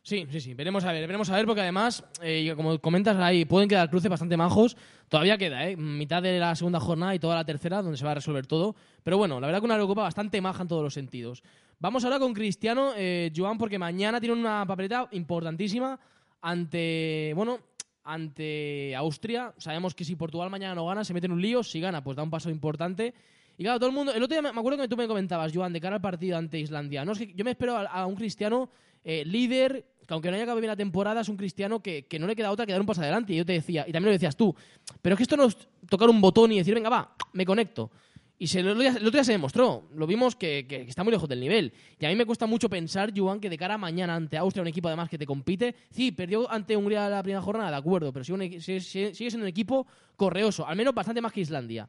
Sí, 0.04 0.26
sí, 0.30 0.40
sí. 0.40 0.54
Veremos 0.54 0.84
a 0.84 0.92
ver, 0.92 1.06
veremos 1.06 1.30
a 1.30 1.36
ver, 1.36 1.46
porque 1.46 1.60
además, 1.60 2.04
eh, 2.22 2.52
como 2.56 2.78
comentas 2.80 3.16
ahí, 3.18 3.44
pueden 3.44 3.68
quedar 3.68 3.88
cruces 3.88 4.10
bastante 4.10 4.36
majos. 4.36 4.76
Todavía 5.08 5.38
queda, 5.38 5.68
¿eh? 5.68 5.76
Mitad 5.76 6.20
de 6.22 6.40
la 6.40 6.56
segunda 6.56 6.80
jornada 6.80 7.14
y 7.14 7.20
toda 7.20 7.36
la 7.36 7.44
tercera, 7.44 7.82
donde 7.82 7.96
se 7.96 8.04
va 8.04 8.10
a 8.10 8.14
resolver 8.14 8.46
todo. 8.46 8.74
Pero 9.04 9.16
bueno, 9.16 9.38
la 9.38 9.46
verdad 9.46 9.60
que 9.60 9.66
una 9.66 9.74
Eurocopa 9.74 10.02
bastante 10.02 10.40
maja 10.40 10.62
en 10.62 10.68
todos 10.68 10.82
los 10.82 10.94
sentidos. 10.94 11.44
Vamos 11.78 12.04
ahora 12.04 12.18
con 12.18 12.34
Cristiano, 12.34 12.92
eh, 12.96 13.32
Joan, 13.34 13.58
porque 13.58 13.78
mañana 13.78 14.20
tiene 14.20 14.34
una 14.34 14.66
papeleta 14.66 15.08
importantísima 15.12 15.98
ante, 16.40 17.32
bueno, 17.36 17.60
ante 18.02 18.96
Austria. 18.96 19.54
Sabemos 19.58 19.94
que 19.94 20.04
si 20.04 20.16
Portugal 20.16 20.50
mañana 20.50 20.74
no 20.74 20.86
gana, 20.86 21.04
se 21.04 21.14
mete 21.14 21.26
en 21.26 21.32
un 21.32 21.42
lío. 21.42 21.62
Si 21.62 21.80
gana, 21.80 22.02
pues 22.02 22.16
da 22.16 22.24
un 22.24 22.30
paso 22.30 22.50
importante. 22.50 23.14
Y 23.56 23.62
claro, 23.62 23.78
todo 23.78 23.88
el 23.90 23.94
mundo. 23.94 24.12
El 24.12 24.22
otro 24.22 24.34
día 24.34 24.42
me 24.42 24.58
acuerdo 24.58 24.82
que 24.82 24.88
tú 24.88 24.96
me 24.96 25.06
comentabas, 25.06 25.52
Joan, 25.54 25.72
de 25.72 25.80
cara 25.80 25.96
al 25.96 26.02
partido 26.02 26.36
ante 26.36 26.58
Islandia. 26.58 27.04
No, 27.04 27.12
es 27.12 27.18
que 27.18 27.32
yo 27.34 27.44
me 27.44 27.52
espero 27.52 27.76
a, 27.76 28.06
un 28.06 28.16
cristiano 28.16 28.70
eh, 29.04 29.24
líder, 29.24 29.84
que 30.06 30.14
aunque 30.14 30.30
no 30.30 30.34
haya 30.34 30.44
acabado 30.44 30.60
bien 30.60 30.70
la 30.70 30.76
temporada, 30.76 31.20
es 31.20 31.28
un 31.28 31.36
cristiano 31.36 31.80
que, 31.80 32.06
no 32.18 32.26
le 32.26 32.36
queda 32.36 32.50
otra 32.50 32.66
que 32.66 32.72
dar 32.72 32.80
un 32.80 32.86
paso 32.86 33.00
adelante. 33.00 33.32
Y 33.32 33.36
yo 33.36 33.46
te 33.46 33.52
decía, 33.52 33.84
y 33.86 33.92
también 33.92 34.06
lo 34.06 34.12
decías 34.12 34.36
tú, 34.36 34.54
pero 35.00 35.14
es 35.14 35.16
que 35.18 35.22
esto 35.24 35.36
no 35.36 35.44
es 35.44 35.56
tocar 35.88 36.08
un 36.08 36.20
botón 36.20 36.52
y 36.52 36.58
decir, 36.58 36.74
venga, 36.74 36.88
va, 36.88 37.14
me 37.32 37.44
conecto. 37.44 37.90
Y 38.38 38.48
se, 38.48 38.58
el, 38.58 38.70
otro 38.70 39.10
día, 39.10 39.22
se 39.22 39.32
demostró, 39.32 39.88
lo 39.94 40.04
vimos 40.06 40.34
que, 40.34 40.66
está 40.88 41.04
muy 41.04 41.12
lejos 41.12 41.28
del 41.28 41.38
nivel. 41.38 41.72
Y 42.00 42.06
a 42.06 42.08
mí 42.08 42.16
me 42.16 42.26
cuesta 42.26 42.46
mucho 42.46 42.68
pensar, 42.68 43.12
Joan, 43.16 43.38
que 43.38 43.48
de 43.48 43.56
cara 43.56 43.74
a 43.74 43.78
mañana 43.78 44.16
ante 44.16 44.36
Austria, 44.36 44.62
un 44.62 44.68
equipo 44.68 44.88
además 44.88 45.08
que 45.08 45.18
te 45.18 45.26
compite, 45.26 45.76
sí, 45.90 46.10
perdió 46.10 46.50
ante 46.50 46.76
Hungría 46.76 47.08
la 47.08 47.22
primera 47.22 47.40
jornada, 47.40 47.70
de 47.70 47.76
acuerdo, 47.76 48.12
pero 48.12 48.24
sigue, 48.24 48.60
sigue 48.60 49.12
siendo 49.12 49.44
un 49.44 49.48
equipo 49.48 49.86
correoso, 50.16 50.66
al 50.66 50.74
menos 50.74 50.92
bastante 50.92 51.20
más 51.20 51.32
que 51.32 51.40
Islandia 51.40 51.88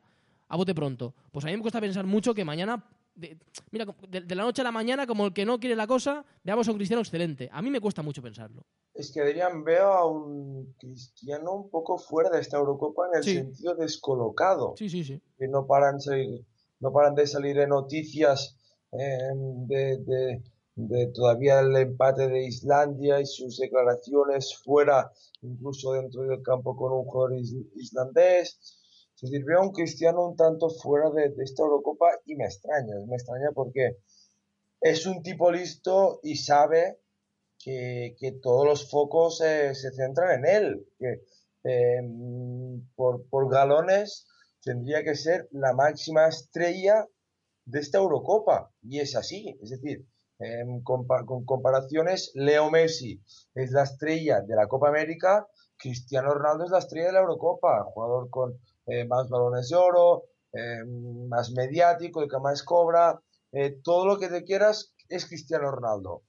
a 0.54 0.56
bote 0.56 0.76
pronto. 0.76 1.16
Pues 1.32 1.46
a 1.46 1.48
mí 1.48 1.56
me 1.56 1.62
cuesta 1.62 1.82
pensar 1.82 2.06
mucho 2.06 2.36
que 2.36 2.46
mañana, 2.46 2.84
mira, 3.72 3.86
de, 4.10 4.36
la 4.36 4.44
noche 4.44 4.62
a 4.62 4.64
la 4.64 4.72
mañana, 4.72 5.08
como 5.08 5.28
el 5.28 5.34
que 5.34 5.46
no 5.46 5.60
quiere 5.60 5.76
la 5.76 5.88
cosa, 5.88 6.26
veamos 6.44 6.68
a 6.68 6.72
un 6.72 6.78
cristiano 6.78 7.02
excelente. 7.02 7.50
A 7.52 7.62
mí 7.62 7.70
me 7.70 7.82
cuesta 7.82 8.02
mucho 8.02 8.22
pensarlo. 8.22 8.64
Es 8.94 9.12
que 9.12 9.22
Adrián, 9.22 9.64
veo 9.64 9.94
a 9.94 10.06
un 10.06 10.76
cristiano 10.80 11.54
un 11.54 11.70
poco 11.70 11.98
fuera 11.98 12.30
de 12.30 12.42
esta 12.42 12.58
Eurocopa 12.58 13.08
en 13.08 13.18
el 13.18 13.24
sentido 13.24 13.76
descolocado. 13.76 14.76
Sí, 14.78 14.90
sí, 14.90 15.04
sí. 15.04 15.22
Que 15.38 15.48
no 15.48 15.66
paran, 15.66 15.98
no 16.80 16.92
paran 16.92 17.16
de 17.16 17.26
salir 17.28 17.58
en 17.60 17.70
noticias 17.70 18.56
em, 18.92 19.68
de, 19.68 20.42
de 20.76 21.08
todavía 21.08 21.60
el 21.60 21.76
empate 21.76 22.28
de 22.28 22.46
Islandia 22.46 23.20
y 23.20 23.26
sus 23.26 23.58
declaraciones 23.58 24.56
fuera, 24.64 25.12
incluso 25.42 25.94
dentro 25.94 26.24
del 26.24 26.42
campo 26.42 26.76
con 26.76 26.92
un 26.92 27.06
jugador 27.06 27.40
islandés 27.76 28.83
se 29.24 29.30
sirvió 29.30 29.60
a 29.60 29.62
un 29.62 29.72
cristiano 29.72 30.28
un 30.28 30.36
tanto 30.36 30.70
fuera 30.70 31.10
de, 31.12 31.34
esta 31.42 31.64
Eurocopa 31.64 32.08
y 32.26 32.36
me 32.36 32.44
extraña, 32.44 32.94
me 33.08 33.16
extraña 33.16 33.52
porque 33.54 33.98
es 34.82 35.06
un 35.06 35.24
tipo 35.24 35.50
listo 35.50 36.20
y 36.24 36.36
sabe 36.36 37.00
que, 37.58 38.38
todos 38.42 38.66
los 38.66 38.90
focos 38.90 39.38
se 39.38 39.74
centran 39.74 40.40
en 40.40 40.46
él, 40.46 40.88
que 41.00 41.22
em, 41.64 42.86
por, 42.96 43.50
galones 43.50 44.28
tendría 44.62 45.06
que 45.06 45.16
ser 45.16 45.48
la 45.52 45.72
máxima 45.72 46.28
estrella 46.28 47.08
de 47.64 47.80
esta 47.80 48.00
Eurocopa. 48.00 48.74
Y 48.82 49.00
es 49.00 49.16
así, 49.16 49.58
es 49.62 49.70
decir, 49.70 50.06
em, 50.40 50.84
con 50.84 51.06
comparaciones, 51.46 52.32
Leo 52.34 52.70
Messi 52.70 53.22
es 53.56 53.72
la 53.72 53.84
estrella 53.84 54.42
de 54.42 54.56
la 54.58 54.68
Copa 54.68 54.90
América, 54.90 55.48
Cristiano 55.78 56.34
Ronaldo 56.34 56.66
es 56.66 56.72
la 56.72 56.80
estrella 56.80 57.08
de 57.08 57.14
la 57.14 57.20
Eurocopa, 57.20 57.84
jugador 57.84 58.30
con 58.30 58.60
eh, 58.86 59.06
más 59.06 59.30
balones 59.30 59.70
de 59.70 59.76
oro, 59.76 60.24
eh, 60.52 60.84
más 61.28 61.52
mediático, 61.52 62.22
el 62.22 62.30
que 62.30 62.40
más 62.40 62.64
cobra, 62.64 63.22
eh, 63.52 63.80
todo 63.84 64.06
lo 64.06 64.18
que 64.18 64.30
te 64.30 64.44
quieras 64.44 64.94
es 65.10 65.26
Cristiano 65.26 65.72
Ronaldo. 65.72 66.24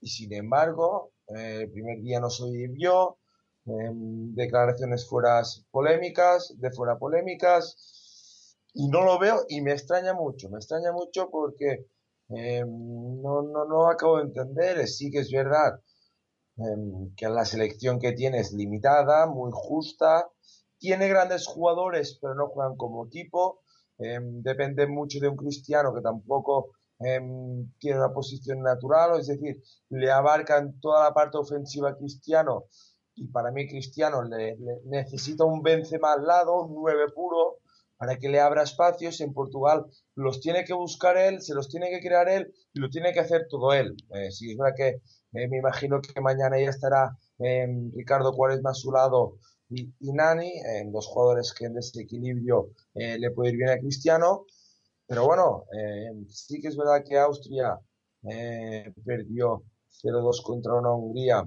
Y 0.00 0.08
sin 0.08 0.32
embargo, 0.32 1.12
el 1.28 1.70
primer 1.70 2.02
día 2.02 2.20
no 2.20 2.28
soy 2.28 2.68
yo, 2.78 3.18
declaraciones 3.64 5.08
fuera 5.08 5.40
polémicas, 5.70 6.52
de 6.58 6.70
fuera 6.70 6.98
polémicas, 6.98 8.58
y 8.74 8.88
no 8.88 9.02
lo 9.04 9.18
veo 9.18 9.46
y 9.48 9.62
me 9.62 9.72
extraña 9.72 10.12
mucho, 10.12 10.50
me 10.50 10.58
extraña 10.58 10.92
mucho 10.92 11.30
porque 11.30 11.86
no, 12.28 13.42
no, 13.42 13.64
no 13.64 13.88
acabo 13.88 14.18
de 14.18 14.24
entender, 14.24 14.86
sí 14.86 15.10
que 15.10 15.20
es 15.20 15.30
verdad 15.30 15.80
que 17.16 17.28
la 17.28 17.44
selección 17.44 17.98
que 17.98 18.12
tiene 18.12 18.38
es 18.38 18.52
limitada, 18.52 19.26
muy 19.26 19.50
justa, 19.52 20.28
tiene 20.78 21.08
grandes 21.08 21.46
jugadores, 21.46 22.18
pero 22.20 22.34
no 22.34 22.48
juegan 22.48 22.76
como 22.76 23.06
equipo. 23.06 23.60
Em, 23.98 24.42
depende 24.42 24.86
mucho 24.86 25.20
de 25.20 25.28
un 25.28 25.36
cristiano 25.36 25.94
que 25.94 26.00
tampoco 26.00 26.70
em, 26.98 27.72
tiene 27.78 27.98
una 27.98 28.12
posición 28.12 28.60
natural, 28.62 29.20
es 29.20 29.28
decir, 29.28 29.62
le 29.90 30.10
abarcan 30.10 30.78
toda 30.80 31.04
la 31.04 31.14
parte 31.14 31.38
ofensiva 31.38 31.96
Cristiano 31.96 32.66
y 33.16 33.28
para 33.28 33.50
mí 33.52 33.68
Cristiano 33.68 34.22
le, 34.22 34.56
necesita 34.86 35.44
un 35.44 35.62
Benzema 35.62 36.12
al 36.14 36.26
lado, 36.26 36.62
un 36.62 36.74
9 36.74 37.12
puro, 37.14 37.58
para 37.96 38.18
que 38.18 38.28
le 38.28 38.40
abra 38.40 38.62
espacios. 38.62 39.20
En 39.20 39.32
Portugal 39.32 39.86
los 40.14 40.40
tiene 40.40 40.64
que 40.64 40.74
buscar 40.74 41.16
él, 41.16 41.40
se 41.42 41.54
los 41.54 41.68
tiene 41.68 41.90
que 41.90 42.00
crear 42.00 42.28
él 42.28 42.52
y 42.72 42.80
lo 42.80 42.88
tiene 42.90 43.12
que 43.12 43.20
hacer 43.20 43.46
todo 43.48 43.72
él. 43.72 43.96
Eh, 44.14 44.30
si 44.30 44.52
es 44.52 44.58
verdad 44.58 44.74
que 44.76 44.88
eh, 45.32 45.48
me 45.48 45.58
imagino 45.58 46.00
que 46.00 46.20
mañana 46.20 46.60
ya 46.60 46.70
estará 46.70 47.16
em, 47.38 47.92
Ricardo 47.94 48.32
Cuaresma 48.32 48.70
a 48.70 48.74
su 48.74 48.92
lado 48.92 49.38
y, 49.70 50.12
Nani, 50.12 50.52
en 50.64 50.92
dos 50.92 51.06
jugadores 51.06 51.52
que 51.52 51.66
en 51.66 51.74
desequilibrio 51.74 52.70
eh, 52.94 53.18
le 53.18 53.30
puede 53.30 53.50
ir 53.50 53.56
bien 53.56 53.70
a 53.70 53.78
Cristiano. 53.78 54.46
Pero 55.06 55.26
bueno, 55.26 55.64
eh, 55.72 56.10
sí 56.28 56.60
que 56.60 56.68
es 56.68 56.76
verdad 56.76 57.04
que 57.06 57.18
Austria 57.18 57.78
eh, 58.22 58.92
perdió 59.04 59.64
0-2 60.02 60.42
contra 60.42 60.74
una 60.74 60.92
Hungría 60.92 61.46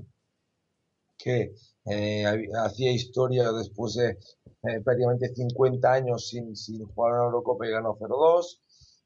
que 1.18 1.54
hacía 2.64 2.92
historia 2.92 3.52
después 3.52 3.96
de 3.96 4.18
prácticamente 4.84 5.34
50 5.34 5.92
años 5.92 6.30
sin, 6.30 6.56
sin 6.56 6.86
jugar 6.86 7.16
en 7.16 7.22
Eurocopa 7.24 7.68
y 7.68 7.72
ganó 7.72 7.96
0-2. 7.98 8.60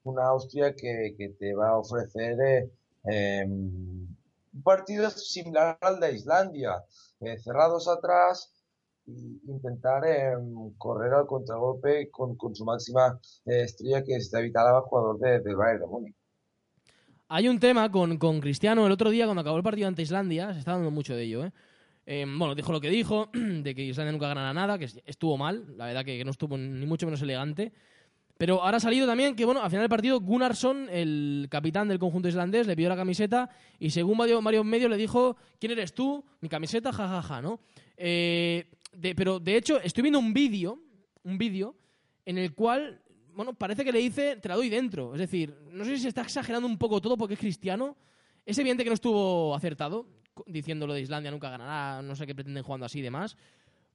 Una 0.04 0.28
Austria 0.28 0.76
que, 0.76 1.14
que, 1.18 1.30
te 1.30 1.54
va 1.54 1.70
a 1.70 1.78
ofrecer 1.78 2.72
un 3.04 4.18
partido 4.64 5.10
similar 5.12 5.78
al 5.82 6.00
de 6.00 6.14
Islandia, 6.14 6.84
cerrados 7.44 7.88
atrás, 7.88 8.52
intentar 9.08 10.06
em, 10.06 10.74
correr 10.78 11.14
al 11.14 11.26
contragolpe 11.26 12.10
con, 12.10 12.36
con 12.36 12.56
su 12.56 12.66
máxima 12.66 13.20
eh, 13.46 13.64
estrella 13.64 14.04
que 14.04 14.16
es 14.16 14.32
David 14.32 14.56
Alaba, 14.56 14.82
jugador 14.82 15.20
de, 15.20 15.40
de 15.40 15.56
Bayern 15.56 15.82
de 15.82 15.88
Múnich. 15.88 16.16
Hay 17.28 17.48
un 17.48 17.60
tema 17.60 17.90
con, 17.92 18.18
con, 18.18 18.42
Cristiano. 18.42 18.86
El 18.86 18.92
otro 18.92 19.10
día, 19.10 19.26
cuando 19.26 19.42
acabó 19.42 19.58
el 19.58 19.64
partido 19.64 19.88
ante 19.88 20.02
Islandia, 20.02 20.54
se 20.54 20.60
está 20.60 20.74
dando 20.74 20.92
mucho 20.92 21.16
de 21.16 21.24
ello. 21.24 21.46
¿eh? 21.46 21.52
Em, 22.06 22.38
bueno, 22.38 22.56
dijo 22.56 22.72
lo 22.72 22.82
que 22.82 22.90
dijo, 22.90 23.30
de 23.34 23.76
que 23.76 23.84
Islandia 23.84 24.12
nunca 24.12 24.28
ganará 24.28 24.54
nada, 24.54 24.78
que 24.78 24.88
estuvo 25.06 25.38
mal, 25.38 25.66
la 25.78 25.86
verdad 25.86 26.06
que 26.06 26.24
no 26.26 26.32
estuvo 26.32 26.58
ni 26.58 26.86
mucho 26.86 27.06
menos 27.06 27.22
elegante. 27.22 27.72
Pero 28.38 28.64
ahora 28.64 28.78
ha 28.78 28.80
salido 28.80 29.06
también 29.06 29.36
que, 29.36 29.46
bueno, 29.46 29.62
al 29.62 29.70
final 29.70 29.84
del 29.84 29.90
partido, 29.90 30.20
Gunnarsson, 30.20 30.90
el 30.90 31.46
capitán 31.48 31.88
del 31.88 32.00
conjunto 32.00 32.28
islandés, 32.28 32.66
le 32.66 32.76
pidió 32.76 32.90
la 32.90 32.96
camiseta 32.96 33.48
y 33.78 33.92
según 33.92 34.18
varios, 34.18 34.66
medios 34.66 34.90
le 34.90 34.98
dijo, 34.98 35.38
¿quién 35.60 35.74
eres 35.74 35.94
tú? 35.94 36.26
Mi 36.40 36.50
camiseta, 36.50 36.92
jajaja, 36.92 37.22
ja, 37.22 37.36
ja, 37.36 37.42
¿no? 37.44 37.60
Eh, 37.98 38.66
pero 39.16 39.40
de 39.40 39.58
hecho, 39.58 39.80
estoy 39.80 40.02
viendo 40.02 40.18
un 40.18 40.34
vídeo, 40.34 40.80
un 41.24 41.38
vídeo, 41.38 41.76
en 42.26 42.40
el 42.40 42.56
cual, 42.56 43.04
bueno, 43.36 43.54
parece 43.54 43.86
que 43.86 43.92
le 43.92 44.00
dice, 44.00 44.38
te 44.38 44.50
la 44.50 44.56
doy 44.56 44.70
dentro. 44.70 45.14
Es 45.14 45.20
decir, 45.20 45.56
no 45.72 45.86
sé 45.86 45.98
si 45.98 46.02
se 46.02 46.08
está 46.08 46.24
exagerando 46.24 46.68
un 46.68 46.80
poco 46.80 47.00
todo 47.00 47.16
porque 47.18 47.36
es 47.36 47.40
cristiano. 47.40 47.96
Es 48.44 48.58
evidente 48.58 48.84
que 48.84 48.90
no 48.90 48.96
estuvo 48.96 49.54
acertado, 49.54 50.08
diciendo 50.46 50.88
lo 50.88 50.94
de 50.94 51.02
Islandia 51.02 51.32
nunca 51.32 51.50
ganará, 51.50 52.02
no 52.02 52.16
sé 52.16 52.26
qué 52.26 52.36
pretenden 52.36 52.64
jugando 52.64 52.86
así 52.86 53.00
y 53.00 53.04
demás. 53.04 53.38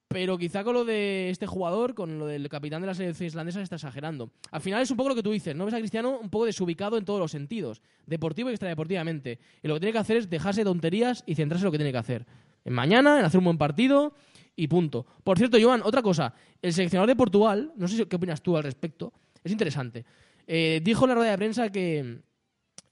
Pero 0.08 0.38
quizá 0.38 0.62
con 0.62 0.74
lo 0.74 0.84
de 0.84 1.30
este 1.30 1.46
jugador, 1.46 1.94
con 1.94 2.18
lo 2.18 2.26
del 2.26 2.48
capitán 2.48 2.80
de 2.80 2.86
la 2.86 2.94
selección 2.94 3.26
islandesa, 3.26 3.58
se 3.58 3.64
está 3.64 3.76
exagerando. 3.76 4.30
Al 4.52 4.60
final 4.60 4.80
es 4.80 4.90
un 4.90 4.96
poco 4.96 5.08
lo 5.08 5.14
que 5.16 5.22
tú 5.22 5.32
dices, 5.32 5.56
¿no? 5.56 5.64
Ves 5.64 5.74
a 5.74 5.78
Cristiano 5.78 6.18
un 6.20 6.30
poco 6.30 6.46
desubicado 6.46 6.96
en 6.96 7.04
todos 7.04 7.18
los 7.18 7.32
sentidos, 7.32 7.82
deportivo 8.06 8.48
y 8.48 8.52
extradeportivamente. 8.52 9.40
Y 9.62 9.68
lo 9.68 9.74
que 9.74 9.80
tiene 9.80 9.92
que 9.92 9.98
hacer 9.98 10.16
es 10.16 10.30
dejarse 10.30 10.62
tonterías 10.62 11.24
y 11.26 11.34
centrarse 11.34 11.62
en 11.62 11.66
lo 11.66 11.72
que 11.72 11.78
tiene 11.78 11.90
que 11.90 11.98
hacer. 11.98 12.24
En 12.64 12.72
mañana, 12.72 13.18
en 13.18 13.24
hacer 13.24 13.38
un 13.38 13.46
buen 13.46 13.58
partido 13.58 14.14
y 14.54 14.68
punto. 14.68 15.06
Por 15.24 15.38
cierto, 15.38 15.58
Joan, 15.60 15.82
otra 15.84 16.02
cosa. 16.02 16.32
El 16.62 16.72
seleccionador 16.72 17.08
de 17.08 17.16
Portugal, 17.16 17.72
no 17.76 17.88
sé 17.88 18.06
qué 18.06 18.16
opinas 18.16 18.40
tú 18.40 18.56
al 18.56 18.62
respecto, 18.62 19.12
es 19.42 19.50
interesante. 19.50 20.04
Eh, 20.46 20.80
dijo 20.84 21.04
en 21.04 21.08
la 21.08 21.14
rueda 21.16 21.30
de 21.32 21.38
prensa 21.38 21.70
que, 21.70 22.20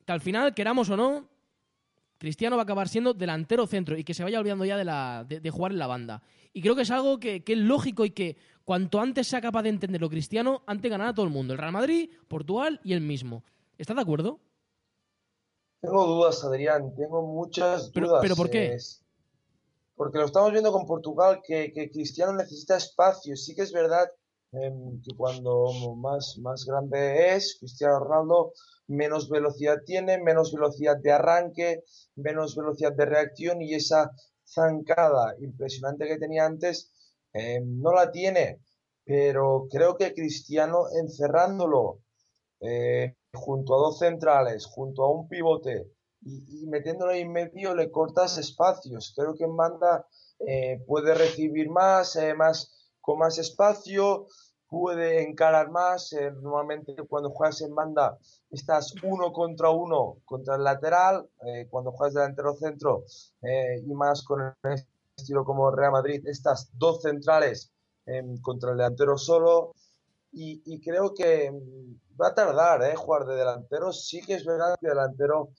al 0.09 0.21
final, 0.21 0.53
queramos 0.53 0.91
o 0.91 0.97
no, 0.97 1.29
Cristiano 2.25 2.57
va 2.57 2.63
a 2.63 2.65
acabar 2.65 2.89
siendo 2.89 3.13
delantero 3.13 3.67
centro 3.67 3.99
y 3.99 4.03
que 4.03 4.15
se 4.15 4.23
vaya 4.23 4.39
olvidando 4.39 4.65
ya 4.65 4.79
de, 4.79 4.85
la, 4.87 5.27
de, 5.29 5.51
jugar 5.51 5.73
en 5.73 5.79
la 5.79 5.87
banda. 5.87 6.23
Y 6.55 6.63
creo 6.63 6.75
que 6.75 6.81
es 6.81 6.91
algo 6.91 7.21
que, 7.21 7.45
es 7.47 7.59
lógico 7.59 8.07
y 8.07 8.13
que 8.13 8.39
cuanto 8.65 8.99
antes 8.99 9.27
sea 9.27 9.43
capaz 9.43 9.65
de 9.65 9.69
entenderlo 9.69 10.09
Cristiano, 10.09 10.63
antes 10.67 10.91
ganará 10.91 11.13
todo 11.13 11.27
el 11.27 11.33
mundo. 11.33 11.53
El 11.53 11.59
Real 11.59 11.73
Madrid, 11.73 12.09
Portugal 12.27 12.81
y 12.83 12.95
el 12.95 13.03
mismo. 13.03 13.45
¿Estás 13.77 13.97
de 13.97 14.01
acuerdo? 14.01 14.41
Tengo 15.83 16.07
dudas, 16.07 16.43
Adrián, 16.45 16.95
tengo 16.95 17.21
muchas 17.21 17.93
dudas. 17.93 18.21
¿Pero 18.23 18.37
por 18.37 18.49
qué? 18.49 18.79
porque 19.97 20.19
lo 20.19 20.25
estamos 20.25 20.51
viendo 20.51 20.73
con 20.73 20.87
Portugal, 20.87 21.43
que, 21.47 21.91
Cristiano 21.93 22.33
necesita 22.33 22.79
espacio. 22.79 23.37
Sí 23.37 23.55
que 23.55 23.63
es 23.63 23.73
verdad 23.73 24.11
que 24.55 25.17
cuando 25.17 25.95
más, 25.97 26.39
más 26.41 26.65
grande 26.65 27.35
es, 27.35 27.57
Cristiano 27.59 27.99
Ronaldo 27.99 28.53
menos 28.87 29.29
velocidad 29.29 29.79
tiene, 29.85 30.19
menos 30.23 30.53
velocidad 30.53 30.97
de 30.99 31.13
arranque, 31.13 31.85
menos 32.17 32.55
velocidad 32.57 32.93
de 32.93 33.07
reacción 33.07 33.63
y 33.63 33.75
esa 33.75 34.11
zancada 34.45 35.35
impresionante 35.41 36.07
que 36.07 36.19
tenía 36.19 36.45
antes 36.45 36.93
em, 37.33 37.81
no 37.81 37.93
la 37.93 38.11
tiene. 38.11 38.61
Pero 39.05 39.67
creo 39.71 39.97
que 39.97 40.15
Cristiano 40.15 40.85
encerrándolo 40.99 42.01
eh, 42.61 43.17
junto 43.33 43.75
a 43.75 43.79
dos 43.79 43.99
centrales, 43.99 44.67
junto 44.67 45.05
a 45.05 45.11
un 45.13 45.29
pivote 45.29 45.91
y, 46.23 46.67
metiéndolo 46.67 47.13
ahí 47.13 47.21
en 47.21 47.33
medio 47.33 47.75
le 47.75 47.91
cortas 47.91 48.39
espacios. 48.39 49.13
Creo 49.17 49.35
que 49.35 49.45
en 49.45 49.57
eh, 50.47 50.83
puede 50.87 51.15
recibir 51.15 51.69
más, 51.69 52.17
eh, 52.17 52.35
más, 52.35 52.84
con 53.05 53.19
más 53.19 53.37
espacio, 53.37 54.27
puede 54.67 55.23
encarar 55.23 55.71
más. 55.71 56.13
Eh, 56.15 56.33
normalmente 56.41 56.95
cuando 57.07 57.31
juegas 57.31 57.61
en 57.61 57.75
banda 57.75 58.19
estás 58.51 58.95
uno 59.03 59.31
contra 59.31 59.69
uno 59.69 60.17
contra 60.25 60.57
el 60.57 60.65
lateral, 60.65 61.29
cuando 61.69 61.93
juegas 61.93 62.15
delantero 62.15 62.55
centro 62.55 63.05
y 63.43 63.93
más 63.93 64.23
con 64.23 64.41
el 64.63 64.87
estilo 65.17 65.45
como 65.45 65.71
Real 65.71 65.93
Madrid, 65.93 66.27
estás 66.27 66.71
dos 66.79 67.03
centrales 67.03 67.71
contra 68.41 68.71
el 68.71 68.79
delantero 68.79 69.19
solo. 69.19 69.75
Y, 70.33 70.63
y, 70.65 70.81
creo 70.81 71.15
que 71.15 71.53
va 72.21 72.29
a 72.29 72.35
tardar, 72.35 72.83
¿eh? 72.83 72.97
Jugar 72.97 73.25
de 73.25 73.37
delantero. 73.37 73.93
Sí 73.93 74.21
que 74.21 74.35
es 74.35 74.45
verdad 74.45 74.75
que 74.81 74.89
delantero 74.89 75.51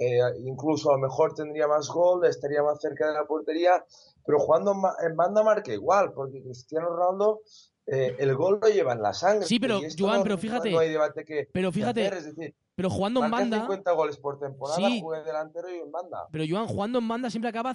eh, 0.00 0.20
incluso 0.44 0.90
a 0.90 0.94
lo 0.94 1.00
mejor 1.00 1.34
tendría 1.34 1.66
más 1.68 1.88
gol, 1.88 2.24
estaría 2.26 2.62
más 2.62 2.80
cerca 2.80 3.08
de 3.08 3.14
la 3.14 3.26
portería, 3.26 3.84
pero 4.26 4.38
jugando 4.38 4.74
en 5.04 5.16
banda 5.16 5.42
marca 5.42 5.72
igual, 5.72 6.12
porque 6.12 6.42
Cristiano 6.42 6.88
Ronaldo 6.88 7.42
eh, 7.86 8.16
el 8.18 8.34
gol 8.34 8.58
lo 8.62 8.68
lleva 8.68 8.92
en 8.92 9.02
la 9.02 9.12
sangre. 9.12 9.46
Sí, 9.46 9.60
pero 9.60 9.80
Joan, 9.98 10.22
pero 10.22 10.38
fíjate, 10.38 10.70
no 10.70 10.78
hay 10.78 10.90
debate 10.90 11.24
que 11.24 11.48
pero 11.52 11.70
fíjate, 11.70 12.06
es 12.06 12.24
decir, 12.24 12.54
pero 12.74 12.90
jugando 12.90 13.24
en 13.24 13.30
banda 13.30 13.60
50 13.60 13.92
goles 13.92 14.16
por 14.16 14.38
temporada, 14.38 14.76
sí, 14.76 15.02
delantero 15.24 15.70
y 15.70 15.78
en 15.78 15.92
banda. 15.92 16.26
Pero 16.30 16.44
Joan 16.48 16.66
jugando 16.66 16.98
en 16.98 17.08
banda 17.08 17.30
siempre 17.30 17.48
acaba 17.48 17.74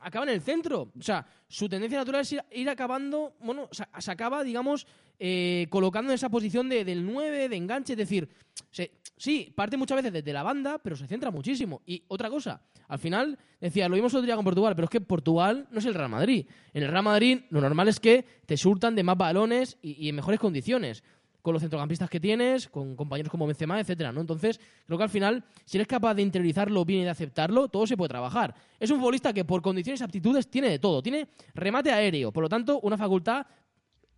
acaba 0.00 0.24
en 0.24 0.32
el 0.32 0.40
centro. 0.40 0.90
O 0.98 1.02
sea, 1.02 1.24
su 1.48 1.68
tendencia 1.68 1.98
natural 1.98 2.22
es 2.22 2.36
ir, 2.50 2.68
acabando, 2.68 3.34
bueno, 3.40 3.68
se, 3.70 4.10
acaba, 4.10 4.42
digamos, 4.42 4.86
eh, 5.18 5.66
colocando 5.70 6.10
en 6.10 6.16
esa 6.16 6.28
posición 6.28 6.68
de, 6.68 6.84
del 6.84 7.06
9, 7.06 7.48
de 7.48 7.56
enganche, 7.56 7.92
es 7.92 7.98
decir, 7.98 8.28
sí, 9.16 9.52
parte 9.54 9.76
muchas 9.76 9.96
veces 9.96 10.12
desde 10.12 10.32
la 10.32 10.42
banda, 10.42 10.78
pero 10.78 10.96
se 10.96 11.06
centra 11.06 11.30
muchísimo. 11.30 11.82
Y 11.86 12.02
otra 12.08 12.28
cosa, 12.28 12.62
al 12.88 12.98
final, 12.98 13.38
decía, 13.60 13.88
lo 13.88 13.94
vimos 13.94 14.12
otro 14.12 14.26
día 14.26 14.34
con 14.34 14.44
Portugal, 14.44 14.74
pero 14.74 14.86
es 14.86 14.90
que 14.90 15.00
Portugal 15.00 15.68
no 15.70 15.78
es 15.78 15.86
el 15.86 15.94
Real 15.94 16.08
Madrid. 16.08 16.46
En 16.74 16.82
el 16.82 16.90
Real 16.90 17.04
Madrid 17.04 17.42
lo 17.50 17.60
normal 17.60 17.88
es 17.88 18.00
que 18.00 18.24
te 18.46 18.56
surtan 18.56 18.96
de 18.96 19.04
más 19.04 19.16
balones 19.16 19.78
y 19.82 20.08
en 20.08 20.16
mejores 20.16 20.40
condiciones 20.40 21.04
con 21.42 21.52
los 21.52 21.60
centrocampistas 21.60 22.08
que 22.08 22.20
tienes, 22.20 22.68
con 22.68 22.94
compañeros 22.94 23.30
como 23.30 23.46
Benzema, 23.46 23.78
etcétera, 23.78 24.12
¿no? 24.12 24.20
Entonces, 24.20 24.60
creo 24.86 24.96
que 24.96 25.04
al 25.04 25.10
final, 25.10 25.44
si 25.64 25.76
eres 25.76 25.88
capaz 25.88 26.14
de 26.14 26.22
interiorizarlo 26.22 26.84
bien 26.84 27.00
y 27.00 27.04
de 27.04 27.10
aceptarlo, 27.10 27.68
todo 27.68 27.86
se 27.86 27.96
puede 27.96 28.10
trabajar. 28.10 28.54
Es 28.78 28.90
un 28.90 28.98
futbolista 28.98 29.32
que 29.32 29.44
por 29.44 29.60
condiciones 29.60 30.00
y 30.00 30.04
aptitudes 30.04 30.48
tiene 30.48 30.70
de 30.70 30.78
todo. 30.78 31.02
Tiene 31.02 31.28
remate 31.54 31.90
aéreo, 31.90 32.32
por 32.32 32.44
lo 32.44 32.48
tanto, 32.48 32.78
una 32.80 32.96
facultad 32.96 33.44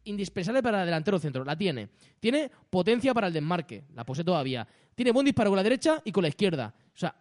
indispensable 0.05 0.63
para 0.63 0.81
el 0.81 0.87
delantero 0.87 1.19
centro, 1.19 1.45
la 1.45 1.57
tiene. 1.57 1.89
Tiene 2.21 2.51
potencia 2.69 3.15
para 3.15 3.29
el 3.29 3.33
desmarque, 3.33 3.85
la 3.95 4.05
posee 4.05 4.23
todavía. 4.23 4.69
Tiene 4.95 5.11
buen 5.11 5.25
disparo 5.25 5.49
con 5.49 5.57
la 5.57 5.63
derecha 5.63 6.03
y 6.05 6.13
con 6.13 6.23
la 6.23 6.29
izquierda. 6.29 6.75
O 6.95 6.99
sea, 6.99 7.15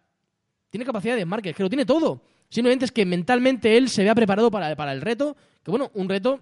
tiene 0.68 0.84
capacidad 0.84 1.14
de 1.14 1.20
desmarque, 1.20 1.50
es 1.50 1.56
que 1.56 1.62
lo 1.62 1.70
tiene 1.70 1.86
todo. 1.86 2.20
Simplemente 2.50 2.84
es 2.84 2.92
que 2.92 3.06
mentalmente 3.06 3.76
él 3.76 3.88
se 3.88 4.02
vea 4.04 4.14
preparado 4.14 4.50
para, 4.50 4.76
para 4.76 4.92
el 4.92 5.00
reto, 5.00 5.34
que 5.62 5.70
bueno, 5.70 5.90
un 5.94 6.10
reto 6.10 6.40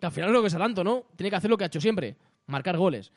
que 0.00 0.06
al 0.06 0.12
final 0.12 0.30
es 0.30 0.34
lo 0.34 0.40
que 0.40 0.48
es 0.48 0.54
tanto, 0.54 0.82
¿no? 0.82 1.04
Tiene 1.14 1.30
que 1.30 1.36
hacer 1.36 1.50
lo 1.50 1.56
que 1.56 1.64
ha 1.64 1.66
hecho 1.68 1.80
siempre, 1.80 2.16
marcar 2.50 2.76
goles. 2.76 3.12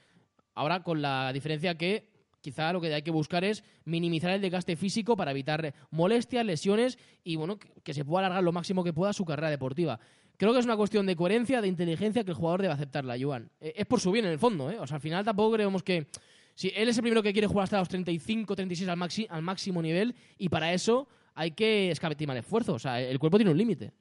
Ahora 0.54 0.84
con 0.84 1.02
la 1.02 1.34
diferencia 1.34 1.76
que 1.78 2.13
quizá 2.41 2.74
lo 2.74 2.82
que 2.82 2.93
hay 2.93 3.02
que 3.02 3.12
buscar 3.12 3.43
es 3.43 3.63
minimizar 3.86 4.32
el 4.32 4.41
desgaste 4.41 4.76
físico 4.76 5.15
para 5.15 5.32
evitar 5.32 5.74
molestias, 5.91 6.46
lesiones 6.46 7.00
y 7.24 7.38
bueno, 7.38 7.58
que, 7.58 7.93
se 7.93 8.04
pueda 8.04 8.26
alargar 8.26 8.43
lo 8.43 8.52
máximo 8.52 8.84
que 8.84 8.93
pueda 8.93 9.13
su 9.13 9.26
carrera 9.26 9.50
deportiva. 9.50 10.00
Creo 10.38 10.52
que 10.52 10.60
es 10.60 10.65
una 10.65 10.76
cuestión 10.76 11.06
de 11.06 11.15
coherencia, 11.15 11.62
de 11.62 11.67
inteligencia 11.67 12.24
que 12.24 12.32
el 12.32 12.38
jugador 12.38 12.62
debe 12.62 12.74
aceptarla, 12.74 13.15
Joan. 13.19 13.50
Eh, 13.62 13.74
es 13.78 13.86
por 13.86 14.00
su 14.00 14.12
bien 14.12 14.26
en 14.26 14.32
el 14.32 14.39
fondo, 14.39 14.69
¿eh? 14.69 14.78
O 14.80 14.86
sea, 14.86 14.96
al 14.96 15.02
final 15.02 15.24
tampoco 15.24 15.54
creemos 15.54 15.84
que 15.84 16.08
si 16.54 16.72
él 16.76 16.89
es 16.89 16.98
el 16.98 17.02
primero 17.02 17.24
que 17.24 17.32
quiere 17.32 17.48
jugar 17.48 17.63
hasta 17.63 17.80
los 17.80 17.88
35, 17.88 18.56
36 18.56 18.89
al, 18.89 19.00
al 19.30 19.41
máximo 19.41 19.82
nivel 19.82 20.13
y 20.38 20.50
para 20.50 20.74
eso 20.74 21.08
hay 21.36 21.52
que 21.52 21.91
escatimar 21.91 22.38
esfuerzo, 22.38 22.74
o 22.74 22.80
sea, 22.80 23.00
el 23.02 23.17
cuerpo 23.19 23.38
tiene 23.38 23.52
un 23.52 23.58
límite. 23.58 23.91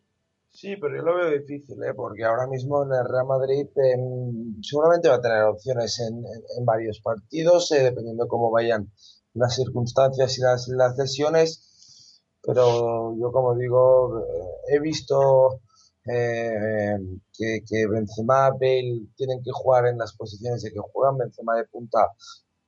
Sí, 0.55 0.77
pero 0.77 0.97
yo 0.97 1.03
lo 1.03 1.17
veo 1.17 1.31
difícil, 1.31 1.83
¿eh? 1.83 1.95
porque 1.95 2.25
ahora 2.25 2.47
mismo 2.47 2.83
en 2.85 2.93
el 2.93 3.09
Real 3.09 3.27
Madrid 3.27 3.67
em, 3.75 4.63
seguramente 4.63 5.09
va 5.09 5.15
a 5.15 5.21
tener 5.21 5.45
opciones 5.45 5.99
en, 6.01 6.23
varios 6.65 7.01
partidos, 7.01 7.73
eh, 7.73 7.83
dependiendo 7.83 8.29
cómo 8.29 8.51
vayan 8.51 8.93
las 9.33 9.57
circunstancias 9.57 10.37
y 10.39 10.43
las, 10.43 10.69
las 10.69 10.97
lesiones. 10.99 12.21
Pero 12.43 13.17
yo, 13.19 13.33
como 13.33 13.55
digo, 13.57 14.21
eh, 14.21 14.75
he 14.77 14.81
visto 14.81 15.61
eh, 16.07 16.99
que, 17.33 17.61
que 17.67 17.87
Benzema, 17.89 18.51
Bale 18.51 19.07
tienen 19.17 19.43
que 19.43 19.53
jugar 19.53 19.87
en 19.87 19.97
las 19.99 20.15
posiciones 20.15 20.63
de 20.63 20.73
que 20.73 20.81
juegan, 20.93 21.17
Benzema 21.17 21.57
de 21.57 21.65
punta 21.65 22.09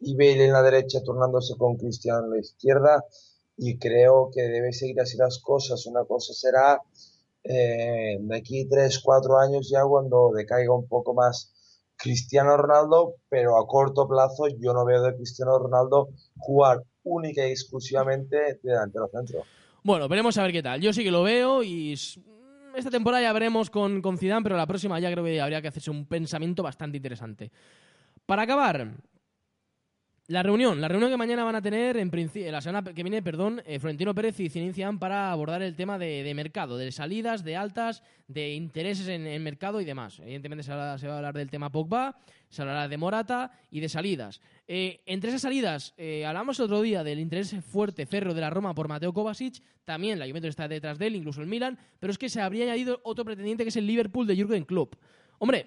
y 0.01 0.17
Bale 0.17 0.47
en 0.47 0.53
la 0.53 0.63
derecha, 0.63 1.03
turnándose 1.03 1.55
con 1.59 1.77
Cristiano 1.77 2.25
en 2.25 2.31
la 2.31 2.39
izquierda. 2.39 3.05
Y 3.59 3.79
creo 3.79 4.31
que 4.33 4.43
debe 4.43 4.73
seguir 4.73 5.01
así 5.01 5.19
las 5.19 5.39
cosas. 5.39 5.87
Una 5.87 6.05
cosa 6.05 6.33
será 6.33 6.81
eh, 7.45 8.17
de 8.21 8.37
aquí 8.37 8.67
3, 8.69 9.01
4 9.03 9.39
años 9.39 9.71
ya 9.71 9.85
cuando 9.85 10.33
decaiga 10.35 10.75
un 10.75 10.89
poco 10.89 11.15
más 11.15 11.53
Cristiano 11.97 12.57
Ronaldo, 12.57 13.17
pero 13.29 13.59
a 13.59 13.67
corto 13.67 14.09
plazo 14.09 14.49
yo 14.59 14.73
no 14.73 14.85
veo 14.85 15.03
de 15.03 15.15
Cristiano 15.15 15.59
Ronaldo 15.59 16.09
jugar 16.39 16.83
única 17.05 17.47
y 17.47 17.51
exclusivamente 17.51 18.59
delantero 18.63 19.09
centro. 19.09 19.43
Bueno, 19.83 20.09
veremos 20.09 20.37
a 20.39 20.43
ver 20.43 20.53
qué 20.53 20.63
tal. 20.63 20.81
Yo 20.81 20.93
sí 20.93 21.05
que 21.05 21.11
lo 21.11 21.23
veo 21.23 21.63
y 21.63 21.93
esta 21.93 22.91
temporada 22.91 23.23
ya 23.23 23.33
veremos 23.33 23.71
con, 23.71 24.01
con 24.01 24.17
Zidane, 24.17 24.43
pero 24.43 24.57
la 24.57 24.67
próxima 24.67 24.99
ya 24.99 25.13
creo 25.13 25.25
que 25.25 25.41
habría 25.41 25.61
que 25.61 25.69
hacerse 25.69 25.91
un 25.91 26.07
pensamiento 26.07 26.63
bastante 26.63 26.97
interesante. 26.97 27.53
Para 28.27 28.43
acabar, 28.43 28.91
la 30.27 30.43
reunión, 30.43 30.81
la 30.81 30.89
reunión 30.89 31.11
que 31.11 31.19
mañana 31.19 31.45
van 31.45 31.57
a 31.57 31.61
tener, 31.61 31.99
en 31.99 32.11
la 32.51 32.63
semana 32.63 32.95
que 32.95 33.03
viene, 33.03 33.23
perdón, 33.23 33.63
eh, 33.67 33.79
Florentino 33.79 34.15
Pérez 34.15 34.41
y 34.41 34.49
Zinician 34.49 34.99
para 34.99 35.31
abordar 35.31 35.61
el 35.61 35.77
tema 35.77 35.99
de, 35.99 36.33
mercado, 36.35 36.79
de 36.79 36.91
salidas, 36.93 37.45
de 37.45 37.57
altas, 37.57 38.03
de 38.27 38.55
intereses 38.55 39.07
en 39.09 39.27
el 39.27 39.43
mercado 39.43 39.83
y 39.83 39.85
demás. 39.85 40.21
Evidentemente 40.21 40.63
se, 40.63 40.73
va 40.73 40.93
a 40.93 41.17
hablar 41.17 41.35
del 41.35 41.51
tema 41.51 41.71
Pogba, 41.71 42.17
se 42.49 42.63
hablará 42.63 42.89
de 42.89 42.97
Morata 42.97 43.53
y 43.71 43.81
de 43.81 43.89
salidas. 43.91 44.41
Eh, 44.67 45.03
entre 45.05 45.29
esas 45.29 45.43
salidas, 45.43 45.93
eh, 45.99 46.25
hablamos 46.25 46.59
otro 46.59 46.81
día 46.81 47.05
del 47.05 47.21
interés 47.21 47.55
fuerte, 47.63 48.07
ferro 48.07 48.33
de 48.33 48.41
la 48.41 48.49
Roma 48.49 48.75
por 48.75 48.89
Mateo 48.89 49.13
Kovacic, 49.13 49.63
también 49.85 50.19
la 50.19 50.27
Juventus 50.27 50.51
está 50.51 50.69
detrás 50.69 50.99
de 50.99 51.09
él, 51.09 51.17
incluso 51.17 51.43
el 51.43 51.49
Milan, 51.49 51.79
pero 52.01 52.11
es 52.11 52.17
que 52.17 52.31
se 52.31 52.41
habría 52.41 52.65
añadido 52.65 52.99
otro 53.05 53.27
pretendiente 53.27 53.63
que 53.63 53.69
es 53.69 53.77
el 53.77 53.87
Liverpool 53.87 54.27
de 54.27 54.37
Jürgen 54.37 54.65
Klopp. 54.65 54.95
Hombre, 55.37 55.67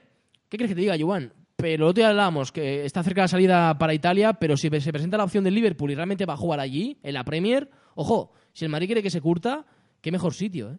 ¿qué 0.50 0.58
crees 0.58 0.72
que 0.72 0.76
te 0.76 0.82
diga, 0.82 0.96
Joan? 1.00 1.32
Pero 1.58 1.74
el 1.74 1.90
otro 1.90 2.02
día 2.02 2.10
hablábamos 2.10 2.52
que 2.52 2.86
está 2.86 3.02
cerca 3.02 3.22
la 3.22 3.28
salida 3.28 3.76
para 3.80 3.96
Italia, 3.96 4.34
pero 4.34 4.56
si 4.56 4.70
se 4.70 4.92
presenta 4.92 5.18
la 5.18 5.24
opción 5.24 5.44
del 5.44 5.56
Liverpool 5.56 5.90
y 5.90 5.96
realmente 5.96 6.28
va 6.28 6.34
a 6.34 6.38
jugar 6.38 6.60
allí, 6.60 7.00
en 7.02 7.16
la 7.16 7.24
Premier, 7.24 7.68
ojo, 7.96 8.32
si 8.54 8.64
el 8.64 8.70
Madrid 8.70 8.86
quiere 8.86 9.02
que 9.02 9.10
se 9.10 9.22
curta, 9.22 9.66
qué 10.00 10.12
mejor 10.12 10.36
sitio, 10.36 10.70
¿eh? 10.70 10.78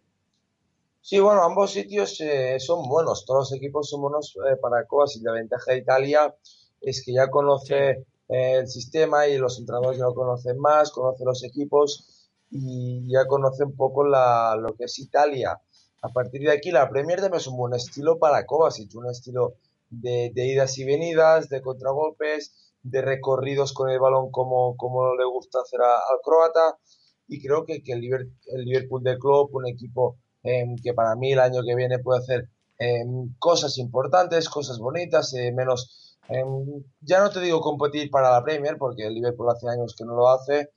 Sí, 1.01 1.19
bueno, 1.19 1.43
ambos 1.43 1.73
sitios 1.73 2.21
eh, 2.21 2.61
son 2.61 2.89
buenos, 2.89 3.25
todos 3.25 3.51
los 3.51 3.59
equipos 3.59 3.89
son 3.89 4.03
buenos 4.03 4.37
eh, 4.49 4.57
para 4.61 4.83
y 4.83 5.21
La 5.23 5.33
ventaja 5.33 5.73
de 5.73 5.79
Italia 5.79 6.33
es 6.81 7.03
que 7.05 7.13
ya 7.13 7.29
conoce 7.29 8.05
eh, 8.29 8.59
el 8.59 8.69
sistema 8.69 9.27
y 9.27 9.37
los 9.37 9.59
entrenadores 9.59 9.99
ya 9.99 10.05
lo 10.05 10.15
conocen 10.15 10.61
más, 10.61 10.93
conoce 10.93 11.25
los 11.25 11.43
equipos 11.43 12.31
y 12.53 13.11
ya 13.11 13.27
conoce 13.27 13.65
un 13.65 13.75
poco 13.75 14.05
la, 14.05 14.55
lo 14.57 14.77
que 14.77 14.85
es 14.85 14.97
Italia. 15.01 15.61
A 16.03 16.09
partir 16.11 16.43
de 16.43 16.53
aquí, 16.53 16.71
la 16.71 16.89
Premier 16.89 17.21
también 17.21 17.41
es 17.41 17.49
un 17.49 17.57
buen 17.57 17.75
estilo 17.75 18.19
para 18.19 18.47
Kovacic, 18.47 18.95
un 18.95 19.11
estilo 19.11 19.55
de, 19.91 20.33
idas 20.37 20.79
y 20.79 20.85
venidas, 20.85 21.49
de 21.49 21.63
contragolpes, 21.63 22.75
de 22.83 23.03
recorridos 23.03 23.73
con 23.73 23.91
el 23.91 23.99
balón 23.99 24.31
como, 24.31 24.77
como 24.77 25.15
le 25.17 25.25
gusta 25.25 25.61
hacer 25.61 25.81
al 25.83 26.21
croata. 26.23 26.79
Y 27.27 27.43
creo 27.43 27.65
que, 27.65 27.83
que 27.83 27.93
el, 27.93 28.01
Liverpool, 28.01 29.03
de 29.03 29.19
Club, 29.19 29.51
un 29.53 29.69
equipo 29.69 30.19
em, 30.43 30.77
que 30.83 30.95
para 30.95 31.15
mí 31.17 31.33
el 31.33 31.41
año 31.41 31.63
que 31.63 31.75
viene 31.75 31.99
puede 31.99 32.21
hacer 32.21 32.49
em, 32.79 33.35
cosas 33.39 33.77
importantes, 33.79 34.49
cosas 34.49 34.79
bonitas, 34.79 35.35
eh, 35.35 35.53
menos, 35.53 36.17
em, 36.29 36.85
ya 37.01 37.21
no 37.21 37.31
te 37.31 37.41
digo 37.41 37.61
competir 37.61 38.11
para 38.11 38.31
la 38.31 38.43
Premier, 38.43 38.79
porque 38.79 39.07
el 39.07 39.15
Liverpool 39.15 39.51
hace 39.51 39.69
años 39.69 39.95
que 39.97 40.05
no 40.05 40.15
lo 40.15 40.29
hace, 40.31 40.71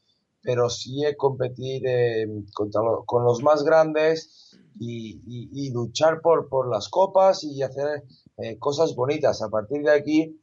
pero 0.43 0.69
sí 0.69 1.03
competir 1.17 1.83
eh, 1.85 2.27
contra 2.53 2.81
con 3.05 3.23
los 3.23 3.43
más 3.43 3.63
grandes 3.63 4.57
y, 4.79 5.71
luchar 5.71 6.21
por, 6.21 6.49
por 6.49 6.69
las 6.69 6.89
copas 6.89 7.43
y 7.43 7.61
hacer 7.61 8.03
eh, 8.37 8.57
cosas 8.57 8.95
bonitas. 8.95 9.41
A 9.41 9.49
partir 9.49 9.83
de 9.83 9.91
aquí, 9.91 10.39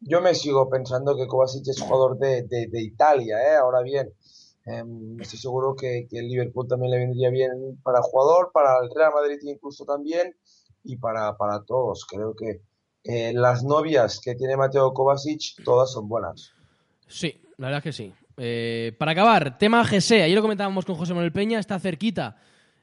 yo 0.00 0.20
me 0.20 0.34
sigo 0.34 0.68
pensando 0.68 1.16
que 1.16 1.26
Kovacic 1.26 1.66
es 1.68 1.80
jugador 1.80 2.18
de, 2.18 2.42
de, 2.42 2.82
Italia. 2.82 3.38
¿eh? 3.38 3.56
Ahora 3.56 3.82
bien, 3.82 4.12
em, 4.66 5.20
estoy 5.20 5.38
seguro 5.38 5.74
que, 5.74 6.06
que, 6.08 6.18
el 6.18 6.28
Liverpool 6.28 6.68
también 6.68 6.92
le 6.92 6.98
vendría 6.98 7.30
bien 7.30 7.80
para 7.82 8.02
jugador, 8.02 8.50
para 8.52 8.78
el 8.82 8.90
Real 8.94 9.12
Madrid 9.14 9.38
incluso 9.42 9.84
también 9.84 10.36
y 10.84 10.96
para, 10.96 11.36
para 11.36 11.64
todos. 11.64 12.06
Creo 12.06 12.34
que 12.34 12.62
eh, 13.04 13.32
las 13.34 13.64
novias 13.64 14.20
que 14.20 14.34
tiene 14.34 14.56
Mateo 14.56 14.92
Kovacic, 14.92 15.62
todas 15.64 15.92
son 15.92 16.08
buenas. 16.08 16.52
Sí, 17.08 17.40
la 17.56 17.68
verdad 17.68 17.82
que 17.82 17.92
sí. 17.92 18.12
Eh, 18.36 18.94
para 18.98 19.12
acabar, 19.12 19.58
tema 19.58 19.84
GC. 19.84 20.22
Ayer 20.22 20.34
lo 20.34 20.42
comentábamos 20.42 20.84
con 20.84 20.96
José 20.96 21.14
Manuel 21.14 21.32
Peña, 21.32 21.58
está 21.58 21.78
cerquita 21.78 22.36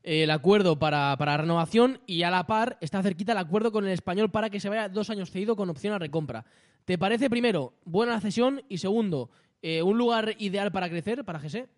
eh, 0.03 0.23
el 0.23 0.31
acuerdo 0.31 0.79
para, 0.79 1.15
para, 1.17 1.37
renovación 1.37 2.01
y 2.05 2.23
a 2.23 2.31
la 2.31 2.47
par 2.47 2.77
está 2.81 3.01
cerquita 3.01 3.31
el 3.31 3.37
acuerdo 3.37 3.71
con 3.71 3.85
el 3.85 3.91
español 3.91 4.31
para 4.31 4.49
que 4.49 4.59
se 4.59 4.69
vaya 4.69 4.89
dos 4.89 5.09
años 5.09 5.31
cedido 5.31 5.55
con 5.55 5.69
opción 5.69 5.93
a 5.93 5.99
recompra. 5.99 6.45
¿Te 6.85 6.97
parece, 6.97 7.29
primero, 7.29 7.73
buena 7.85 8.19
cesión 8.19 8.63
y 8.69 8.77
segundo, 8.77 9.29
un 9.61 9.97
lugar 9.97 10.35
ideal 10.39 10.71
para 10.71 10.89
crecer 10.89 11.23
para 11.25 11.39
GC? 11.39 11.69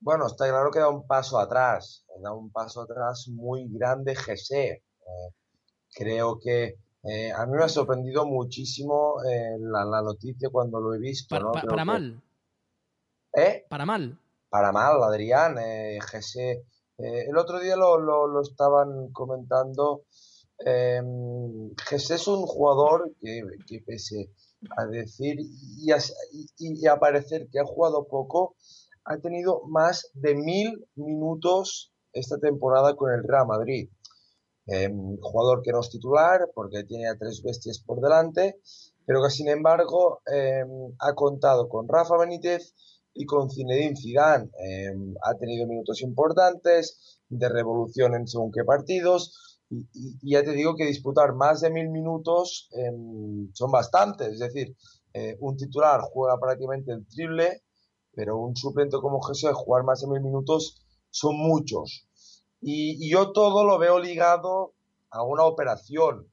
Bueno, 0.00 0.26
está 0.26 0.48
claro 0.48 0.70
que 0.70 0.78
da 0.78 0.88
un 0.88 1.06
paso 1.06 1.38
atrás, 1.38 2.06
da 2.22 2.32
un 2.32 2.50
paso 2.50 2.82
atrás 2.82 3.28
muy 3.28 3.66
grande 3.68 4.14
GC 4.14 4.82
creo 5.94 6.38
que 6.38 6.76
eh, 7.04 7.32
a 7.32 7.46
mí 7.46 7.52
me 7.56 7.64
ha 7.64 7.68
sorprendido 7.68 8.26
muchísimo 8.26 9.22
eh, 9.24 9.56
la, 9.60 10.02
noticia 10.02 10.48
cuando 10.50 10.80
lo 10.80 10.94
he 10.94 10.98
visto. 10.98 11.36
Para, 11.52 11.84
mal. 11.84 12.20
¿Eh? 13.34 13.64
Para 13.68 13.86
mal. 13.86 14.18
Para 14.48 14.72
mal, 14.72 15.02
Adrián. 15.02 15.56
Eh, 15.58 15.98
el 16.98 17.36
otro 17.36 17.60
día 17.60 17.76
lo, 17.76 17.98
lo, 17.98 18.40
estaban 18.42 19.12
comentando. 19.12 20.04
Eh, 20.64 21.00
es 21.92 22.28
un 22.28 22.46
jugador 22.46 23.12
que, 23.20 23.42
que, 23.66 23.80
pese 23.80 24.32
a 24.76 24.86
decir 24.86 25.38
y 25.38 25.92
a, 25.92 25.98
y 26.58 26.86
a 26.88 26.96
parecer 26.98 27.46
que 27.52 27.60
ha 27.60 27.64
jugado 27.64 28.08
poco, 28.08 28.56
ha 29.04 29.18
tenido 29.18 29.62
más 29.68 30.10
de 30.14 30.34
mil 30.34 30.84
minutos 30.96 31.92
esta 32.12 32.38
temporada 32.38 32.96
con 32.96 33.12
el 33.12 33.22
Real 33.22 33.46
Madrid. 33.46 33.88
Em, 34.68 35.16
jugador 35.20 35.62
que 35.62 35.72
no 35.72 35.80
es 35.80 35.88
titular 35.88 36.50
porque 36.54 36.84
tiene 36.84 37.08
a 37.08 37.16
tres 37.16 37.42
bestias 37.42 37.78
por 37.78 38.00
delante, 38.00 38.60
pero 39.06 39.22
que 39.22 39.30
sin 39.30 39.48
embargo 39.48 40.20
em, 40.26 40.92
ha 40.98 41.14
contado 41.14 41.68
con 41.68 41.88
Rafa 41.88 42.18
Benítez 42.18 42.74
y 43.14 43.24
con 43.24 43.50
Zinedine 43.50 43.96
Zidane. 43.96 44.50
Em, 44.58 45.14
ha 45.22 45.34
tenido 45.34 45.66
minutos 45.66 46.02
importantes 46.02 47.18
de 47.28 47.48
revolución 47.48 48.14
en 48.14 48.28
según 48.28 48.52
qué 48.52 48.64
partidos 48.64 49.58
y, 49.70 49.86
ya 50.22 50.42
te 50.42 50.52
digo 50.52 50.76
que 50.76 50.86
disputar 50.86 51.34
más 51.34 51.60
de 51.60 51.70
mil 51.70 51.90
minutos 51.90 52.68
son 53.52 53.70
bastantes. 53.70 54.28
Es 54.28 54.38
decir, 54.38 54.76
eh, 55.12 55.36
un 55.40 55.56
titular 55.56 56.00
juega 56.12 56.38
prácticamente 56.38 56.92
el 56.92 57.06
triple, 57.06 57.62
pero 58.12 58.38
un 58.38 58.56
suplente 58.56 58.98
como 58.98 59.20
Jesús 59.22 59.50
jugar 59.54 59.84
más 59.84 60.00
de 60.00 60.08
mil 60.08 60.20
minutos 60.20 60.84
son 61.10 61.36
muchos. 61.36 62.07
Y, 62.60 63.10
yo 63.10 63.32
todo 63.32 63.64
lo 63.64 63.78
veo 63.78 63.98
ligado 63.98 64.74
a 65.10 65.22
una 65.22 65.44
operación, 65.44 66.28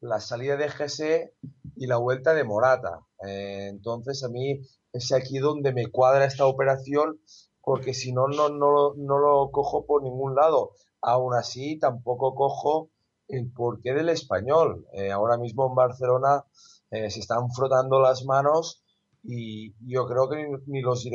la 0.00 0.20
salida 0.20 0.56
de 0.56 0.68
GC 0.68 1.34
y 1.76 1.86
la 1.86 1.96
vuelta 1.96 2.34
de 2.34 2.44
Morata. 2.44 3.06
Eh, 3.26 3.66
entonces 3.68 4.22
a 4.22 4.28
mí 4.28 4.60
es 4.92 5.12
aquí 5.12 5.38
donde 5.38 5.72
me 5.72 5.86
cuadra 5.86 6.24
esta 6.24 6.46
operación 6.46 7.20
porque 7.62 7.92
si 7.92 8.12
no, 8.12 8.28
no, 8.28 8.48
no, 8.48 8.94
no 8.96 9.18
lo 9.18 9.50
cojo 9.50 9.84
por 9.84 10.02
ningún 10.02 10.34
lado. 10.34 10.72
Aún 11.02 11.34
así, 11.34 11.78
tampoco 11.78 12.34
cojo 12.34 12.90
el 13.28 13.52
porqué 13.52 13.92
del 13.92 14.08
español. 14.08 14.86
Eh, 14.94 15.10
ahora 15.10 15.36
mismo 15.36 15.66
en 15.66 15.74
Barcelona 15.74 16.44
eh, 16.90 17.10
se 17.10 17.20
están 17.20 17.50
frotando 17.50 18.00
las 18.00 18.24
manos 18.24 18.82
y 19.22 19.74
yo 19.86 20.06
creo 20.06 20.30
que 20.30 20.48
ni, 20.66 20.80
los, 20.80 21.06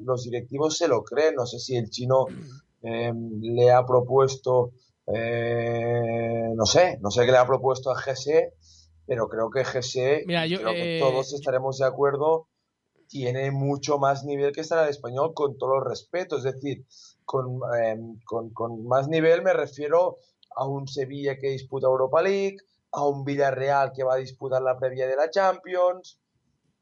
los 0.00 0.24
directivos 0.24 0.76
se 0.76 0.88
lo 0.88 1.04
creen. 1.04 1.36
No 1.36 1.46
sé 1.46 1.58
si 1.58 1.76
el 1.76 1.88
chino 1.88 2.26
Em, 2.84 3.40
le 3.40 3.70
ha 3.70 3.86
propuesto, 3.86 4.72
eh, 5.06 6.50
no 6.54 6.66
sé, 6.66 6.98
no 7.00 7.10
sé 7.10 7.24
qué 7.24 7.32
le 7.32 7.38
ha 7.38 7.46
propuesto 7.46 7.90
a 7.90 7.98
GSE, 7.98 8.52
pero 9.06 9.26
creo 9.28 9.48
que 9.48 9.64
GSE, 9.64 10.24
creo 10.26 10.72
que 10.72 10.98
eh, 10.98 11.00
todos 11.00 11.32
estaremos 11.32 11.78
de 11.78 11.86
acuerdo, 11.86 12.48
tiene 13.08 13.50
mucho 13.50 13.98
más 13.98 14.24
nivel 14.24 14.52
que 14.52 14.60
estar 14.60 14.84
el 14.84 14.90
español 14.90 15.32
con 15.32 15.56
todo 15.56 15.78
el 15.78 15.84
respeto, 15.86 16.36
es 16.36 16.42
decir, 16.42 16.84
em, 17.82 18.18
con, 18.26 18.50
con, 18.50 18.86
más 18.86 19.08
nivel 19.08 19.40
me 19.40 19.54
refiero 19.54 20.18
a 20.54 20.66
un 20.66 20.86
Sevilla 20.86 21.38
que 21.38 21.48
disputa 21.48 21.86
Europa 21.86 22.20
League, 22.22 22.58
a 22.92 23.06
un 23.06 23.24
Villarreal 23.24 23.92
que 23.94 24.04
va 24.04 24.14
a 24.14 24.18
disputar 24.18 24.60
la 24.60 24.78
previa 24.78 25.06
de 25.06 25.16
la 25.16 25.30
Champions, 25.30 26.20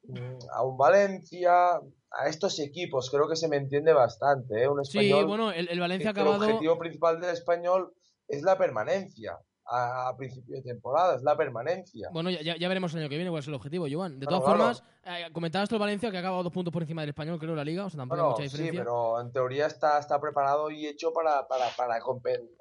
mm, 0.09 0.49
a 0.53 0.65
un 0.65 0.77
Valencia, 0.77 1.81
a 2.19 2.29
estos 2.29 2.59
equipos. 2.59 3.11
Creo 3.11 3.29
que 3.29 3.37
se 3.37 3.49
me 3.49 3.57
entiende 3.57 3.93
bastante. 3.93 4.63
¿eh? 4.63 4.69
Un 4.69 4.81
español, 4.81 5.21
sí, 5.21 5.27
bueno, 5.27 5.53
el, 5.53 5.81
Valencia 5.81 6.11
ha 6.11 6.13
acabado... 6.13 6.45
El 6.45 6.51
objetivo 6.51 6.79
principal 6.79 7.21
del 7.21 7.31
español 7.31 7.93
es 8.29 8.43
la 8.43 8.57
permanencia. 8.57 9.39
A, 9.65 10.13
principio 10.19 10.57
de 10.57 10.63
temporada, 10.63 11.15
es 11.15 11.23
la 11.23 11.37
permanencia. 11.37 12.09
Bueno, 12.13 12.29
ya, 12.31 12.57
ya, 12.59 12.69
veremos 12.69 12.93
el 12.93 13.01
año 13.01 13.09
que 13.09 13.15
viene 13.15 13.31
cuál 13.31 13.41
es 13.41 13.49
el 13.49 13.55
objetivo, 13.55 13.87
Joan. 13.91 14.19
De 14.19 14.27
todas 14.27 14.43
formas, 14.43 14.83
eh, 15.05 15.29
comentabas 15.33 15.69
tú 15.69 15.77
el 15.77 15.81
Valencia 15.81 16.11
que 16.11 16.17
ha 16.17 16.21
acabado 16.21 16.43
dos 16.43 16.53
puntos 16.53 16.73
por 16.73 16.83
encima 16.83 17.03
del 17.03 17.11
español, 17.11 17.39
creo, 17.39 17.55
la 17.55 17.65
liga, 17.65 17.87
o 17.87 17.89
sea, 17.89 17.99
tampoco 17.99 18.21
hay 18.21 18.29
mucha 18.29 18.43
diferencia. 18.43 18.73
Sí, 18.73 18.79
pero 18.79 19.21
en 19.21 19.33
teoría 19.33 19.67
está, 19.67 19.99
está 19.99 20.21
preparado 20.21 20.71
y 20.71 20.87
hecho 20.89 21.13
para, 21.13 21.47
para, 21.47 21.69
para 21.77 21.97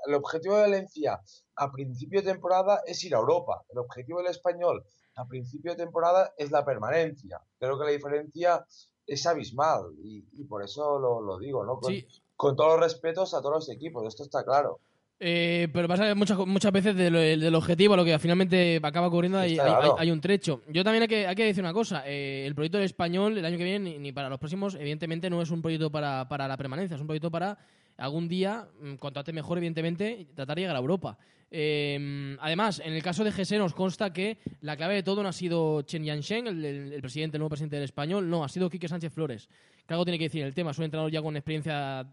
El 0.05 0.13
objetivo 0.13 0.55
de 0.55 0.61
Valencia 0.61 1.19
a 1.55 1.71
principio 1.71 2.21
de 2.21 2.31
temporada 2.31 2.81
es 2.85 3.03
ir 3.03 3.15
a 3.15 3.17
Europa. 3.17 3.63
El 3.69 3.79
objetivo 3.79 4.19
del 4.19 4.27
español 4.27 4.85
a 5.15 5.27
principio 5.27 5.71
de 5.71 5.83
temporada 5.83 6.33
es 6.37 6.51
la 6.51 6.63
permanencia. 6.63 7.41
Creo 7.59 7.77
que 7.77 7.85
la 7.85 7.91
diferencia 7.91 8.65
es 9.07 9.25
abismal 9.25 9.93
y, 10.03 10.21
por 10.45 10.63
eso 10.63 10.99
lo, 10.99 11.37
digo, 11.37 11.65
¿no? 11.65 11.79
Con, 12.35 12.55
todos 12.55 12.71
los 12.71 12.79
respetos 12.79 13.33
a 13.33 13.41
todos 13.41 13.55
los 13.55 13.69
equipos, 13.69 14.05
esto 14.07 14.23
está 14.23 14.43
claro. 14.43 14.79
Eh, 15.23 15.67
pero 15.71 15.87
pasa 15.87 16.15
muchas, 16.15 16.35
muchas 16.47 16.71
veces 16.71 16.95
del, 16.95 17.53
objetivo 17.53 17.93
a 17.93 17.97
lo 17.97 18.03
que 18.03 18.17
finalmente 18.17 18.79
acaba 18.81 19.07
ocurriendo 19.07 19.37
hay, 19.37 19.55
hay, 19.59 20.09
un 20.09 20.19
trecho. 20.19 20.61
Yo 20.67 20.83
también 20.83 21.03
hay 21.03 21.07
que, 21.07 21.27
hay 21.27 21.35
que 21.35 21.45
decir 21.45 21.63
una 21.63 21.73
cosa. 21.73 22.01
Eh, 22.07 22.43
el 22.47 22.55
proyecto 22.55 22.79
del 22.79 22.85
español 22.85 23.37
el 23.37 23.45
año 23.45 23.57
que 23.57 23.63
viene 23.63 23.99
ni, 23.99 24.11
para 24.11 24.29
los 24.29 24.39
próximos, 24.39 24.73
evidentemente 24.73 25.29
no 25.29 25.39
es 25.41 25.51
un 25.51 25.61
proyecto 25.61 25.91
para, 25.91 26.27
para 26.27 26.47
la 26.47 26.57
permanencia, 26.57 26.95
es 26.95 27.01
un 27.01 27.07
proyecto 27.07 27.29
para 27.29 27.59
algún 28.01 28.27
día, 28.27 28.67
mm, 28.81 28.95
cuanto 28.95 29.21
mejor, 29.31 29.57
evidentemente, 29.57 30.27
tratar 30.35 30.55
de 30.55 30.61
llegar 30.63 30.75
a 30.75 30.79
Europa. 30.79 31.17
Em, 31.51 32.37
además, 32.39 32.81
en 32.83 32.93
el 32.93 33.03
caso 33.03 33.23
de 33.23 33.31
GS 33.31 33.57
nos 33.57 33.73
consta 33.73 34.11
que 34.11 34.37
la 34.61 34.75
clave 34.75 34.95
de 34.95 35.03
todo 35.03 35.21
no 35.21 35.29
ha 35.29 35.33
sido 35.33 35.81
Chen 35.83 36.03
Yansheng, 36.03 36.47
el, 36.47 37.01
presidente, 37.01 37.37
el 37.37 37.39
nuevo 37.39 37.49
presidente 37.49 37.75
del 37.75 37.85
español, 37.85 38.29
no, 38.29 38.43
ha 38.43 38.49
sido 38.49 38.69
Quique 38.69 38.87
Sánchez 38.87 39.13
Flores. 39.13 39.49
Que 39.85 39.93
algo 39.93 40.05
tiene 40.05 40.17
que 40.17 40.25
decir 40.25 40.43
el 40.43 40.53
tema. 40.53 40.71
Es 40.71 40.77
un 40.77 40.85
entrenador 40.85 41.11
ya 41.11 41.21
con 41.21 41.35
experiencia 41.35 42.07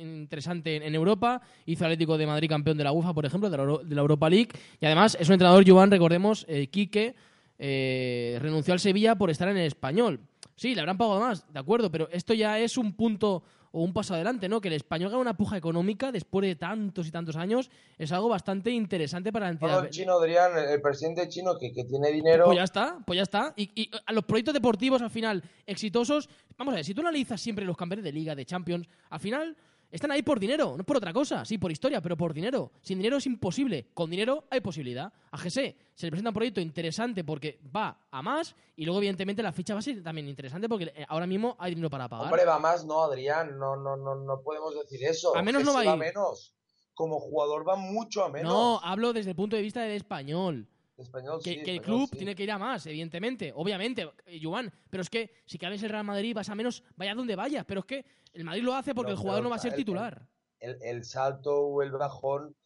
interesante 0.00 0.76
en 0.76 0.94
Europa, 0.94 1.40
hizo 1.64 1.84
Atlético 1.84 2.18
de 2.18 2.26
Madrid 2.26 2.48
campeón 2.48 2.76
de 2.76 2.84
la 2.84 2.92
UFA, 2.92 3.14
por 3.14 3.24
ejemplo, 3.24 3.48
de 3.48 3.56
la, 3.56 4.00
Europa 4.00 4.28
League, 4.28 4.50
y 4.80 4.84
además 4.84 5.16
es 5.18 5.28
un 5.28 5.34
entrenador, 5.34 5.64
Joan, 5.66 5.90
recordemos, 5.90 6.44
eh, 6.48 6.66
Quique 6.66 7.14
eh, 7.58 8.38
renunció 8.40 8.74
al 8.74 8.80
Sevilla 8.80 9.14
por 9.14 9.30
estar 9.30 9.48
en 9.48 9.56
el 9.56 9.66
español. 9.66 10.20
Sí, 10.56 10.74
le 10.74 10.80
habrán 10.80 10.98
pagado 10.98 11.20
más, 11.20 11.50
de 11.52 11.58
acuerdo, 11.58 11.90
pero 11.90 12.08
esto 12.10 12.34
ya 12.34 12.58
es 12.58 12.76
un 12.76 12.92
punto 12.92 13.44
o 13.72 13.82
un 13.82 13.92
paso 13.92 14.14
adelante, 14.14 14.48
¿no? 14.48 14.60
Que 14.60 14.68
el 14.68 14.74
español 14.74 15.10
gane 15.10 15.20
una 15.20 15.36
puja 15.36 15.56
económica 15.56 16.12
después 16.12 16.46
de 16.46 16.56
tantos 16.56 17.06
y 17.06 17.10
tantos 17.10 17.36
años 17.36 17.70
es 17.98 18.12
algo 18.12 18.28
bastante 18.28 18.70
interesante 18.70 19.32
para 19.32 19.46
la 19.46 19.52
entidad. 19.52 19.84
el 19.84 19.90
chino, 19.90 20.14
Adrián, 20.14 20.52
el 20.56 20.80
presidente 20.80 21.28
chino 21.28 21.58
que, 21.58 21.72
que 21.72 21.84
tiene 21.84 22.10
dinero. 22.10 22.46
Pues 22.46 22.56
ya 22.56 22.64
está, 22.64 22.98
pues 23.04 23.16
ya 23.16 23.22
está. 23.22 23.52
Y, 23.56 23.70
y, 23.74 23.90
a 24.06 24.12
los 24.12 24.24
proyectos 24.24 24.54
deportivos 24.54 25.02
al 25.02 25.10
final 25.10 25.42
exitosos, 25.66 26.28
vamos 26.56 26.72
a 26.72 26.76
ver, 26.76 26.84
si 26.84 26.94
tú 26.94 27.00
analizas 27.00 27.40
siempre 27.40 27.64
los 27.64 27.76
campeones 27.76 28.04
de 28.04 28.12
liga, 28.12 28.34
de 28.34 28.44
Champions, 28.44 28.88
al 29.10 29.20
final 29.20 29.56
están 29.90 30.10
ahí 30.12 30.22
por 30.22 30.38
dinero, 30.38 30.74
no 30.76 30.84
por 30.84 30.98
otra 30.98 31.12
cosa, 31.12 31.44
sí, 31.44 31.58
por 31.58 31.72
historia, 31.72 32.00
pero 32.00 32.16
por 32.16 32.34
dinero. 32.34 32.72
Sin 32.82 32.98
dinero 32.98 33.16
es 33.16 33.26
imposible. 33.26 33.88
Con 33.94 34.10
dinero 34.10 34.44
hay 34.50 34.60
posibilidad. 34.60 35.12
A 35.30 35.38
GC 35.38 35.76
se 35.94 36.06
le 36.06 36.10
presenta 36.10 36.30
un 36.30 36.34
proyecto 36.34 36.60
interesante 36.60 37.24
porque 37.24 37.58
va 37.74 37.98
a 38.10 38.22
más 38.22 38.54
y 38.76 38.84
luego, 38.84 38.98
evidentemente, 38.98 39.42
la 39.42 39.52
ficha 39.52 39.74
va 39.74 39.80
a 39.80 39.82
ser 39.82 40.02
también 40.02 40.28
interesante 40.28 40.68
porque 40.68 40.92
eh, 40.94 41.06
ahora 41.08 41.26
mismo 41.26 41.56
hay 41.58 41.70
dinero 41.70 41.90
para 41.90 42.08
pagar. 42.08 42.26
Hombre, 42.26 42.44
va 42.44 42.58
más, 42.58 42.84
no, 42.84 43.02
Adrián, 43.02 43.58
no, 43.58 43.76
no, 43.76 43.96
no, 43.96 44.14
no 44.14 44.40
podemos 44.42 44.74
decir 44.74 45.02
eso. 45.04 45.36
A 45.36 45.42
menos 45.42 45.64
no 45.64 45.72
va 45.72 45.80
a 45.80 45.84
ir. 45.84 45.96
menos. 45.96 46.54
Como 46.94 47.20
jugador 47.20 47.66
va 47.66 47.76
mucho 47.76 48.24
a 48.24 48.28
menos. 48.28 48.52
No, 48.52 48.80
hablo 48.82 49.12
desde 49.12 49.30
el 49.30 49.36
punto 49.36 49.56
de 49.56 49.62
vista 49.62 49.82
del 49.82 49.92
español. 49.92 50.68
Español, 51.02 51.40
que, 51.42 51.54
sí, 51.54 51.62
que 51.62 51.72
el 51.72 51.80
club 51.80 52.10
tiene 52.10 52.34
que 52.34 52.42
ir 52.42 52.50
a 52.50 52.58
más, 52.58 52.86
evidentemente, 52.86 53.52
obviamente, 53.54 54.10
eh, 54.26 54.40
Joan, 54.42 54.72
pero 54.90 55.02
es 55.02 55.10
que 55.10 55.30
si 55.46 55.58
cabes 55.58 55.82
el 55.82 55.90
Real 55.90 56.04
Madrid 56.04 56.34
vas 56.34 56.48
a 56.48 56.54
menos, 56.54 56.82
vaya 56.96 57.14
donde 57.14 57.36
vayas, 57.36 57.64
pero 57.66 57.80
es 57.80 57.86
que 57.86 58.04
el 58.32 58.44
Madrid 58.44 58.62
lo 58.62 58.74
hace 58.74 58.94
porque 58.94 59.12
el 59.12 59.16
jugador 59.16 59.42
no 59.42 59.50
va 59.50 59.56
a 59.56 59.60
ser 59.60 59.74
titular. 59.74 60.28
El, 60.60 61.04
salto 61.04 61.56
o 61.56 61.82
el 61.82 61.92
bajón 61.92 62.56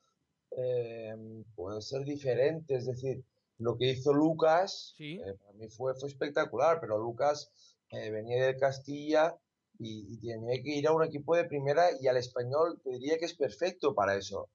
eh, 0.57 1.15
puede 1.55 1.83
ser 1.83 2.05
diferente, 2.05 2.77
es 2.77 2.87
decir, 2.87 3.23
lo 3.59 3.77
que 3.77 3.91
hizo 3.91 4.15
Lucas, 4.15 4.95
eh, 4.99 5.21
para 5.39 5.53
mí 5.53 5.69
fue, 5.69 5.95
fue 5.95 6.09
espectacular, 6.09 6.81
pero 6.81 6.99
Lucas 6.99 7.51
venía 7.91 8.47
del 8.47 8.57
Castilla 8.57 9.37
y, 9.79 10.19
tiene 10.19 10.63
que 10.63 10.71
ir 10.71 10.87
a 10.87 10.93
un 10.93 11.05
equipo 11.05 11.37
de 11.37 11.45
primera 11.45 11.89
y 12.01 12.07
al 12.07 12.17
español 12.17 12.81
te 12.83 12.91
diría 12.91 13.19
que 13.19 13.27
es 13.27 13.35
perfecto 13.35 13.95
para 13.95 14.17
eso. 14.17 14.49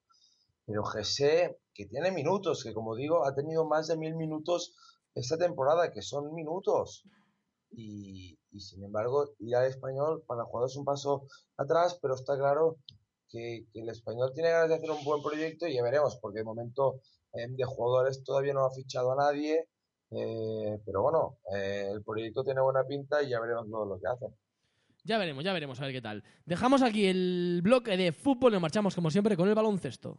Pero 0.68 0.84
Jesse, 0.84 1.56
que 1.72 1.86
tiene 1.86 2.12
minutos, 2.12 2.62
que 2.62 2.74
como 2.74 2.94
digo, 2.94 3.24
ha 3.26 3.34
tenido 3.34 3.64
más 3.64 3.88
de 3.88 3.96
mil 3.96 4.14
minutos 4.14 4.74
esta 5.14 5.38
temporada, 5.38 5.90
que 5.90 6.02
son 6.02 6.34
minutos. 6.34 7.04
Y, 7.70 8.38
sin 8.58 8.84
embargo, 8.84 9.30
ir 9.38 9.56
al 9.56 9.64
español 9.64 10.22
para 10.26 10.42
el 10.42 10.46
jugador 10.46 10.68
es 10.68 10.76
un 10.76 10.84
paso 10.84 11.22
atrás, 11.56 11.98
pero 12.02 12.14
está 12.14 12.36
claro 12.36 12.76
que, 13.30 13.64
el 13.72 13.88
español 13.88 14.30
tiene 14.34 14.50
ganas 14.50 14.68
de 14.68 14.74
hacer 14.74 14.90
un 14.90 15.02
buen 15.04 15.22
proyecto 15.22 15.66
y 15.66 15.74
ya 15.74 15.82
veremos, 15.82 16.18
porque 16.20 16.40
de 16.40 16.44
momento 16.44 17.00
eh, 17.32 17.48
de 17.48 17.64
jugadores 17.64 18.22
todavía 18.22 18.52
no 18.52 18.66
ha 18.66 18.70
fichado 18.70 19.12
a 19.12 19.16
nadie, 19.16 19.68
eh, 20.10 20.78
pero 20.84 21.00
bueno, 21.00 21.38
eh, 21.54 21.88
el 21.90 22.02
proyecto 22.02 22.44
tiene 22.44 22.60
buena 22.60 22.84
pinta 22.84 23.22
y 23.22 23.30
ya 23.30 23.40
veremos 23.40 23.66
lo 23.68 23.98
que 23.98 24.06
hacen. 24.06 24.36
Ya 25.04 25.16
veremos, 25.16 25.42
ya 25.42 25.54
veremos, 25.54 25.80
a 25.80 25.84
ver 25.84 25.92
qué 25.94 26.02
tal. 26.02 26.22
Dejamos 26.44 26.82
aquí 26.82 27.06
el 27.06 27.60
bloque 27.62 27.96
de 27.96 28.12
fútbol 28.12 28.52
nos 28.52 28.60
marchamos 28.60 28.94
como 28.94 29.10
siempre 29.10 29.36
con 29.36 29.48
el 29.48 29.54
baloncesto. 29.54 30.18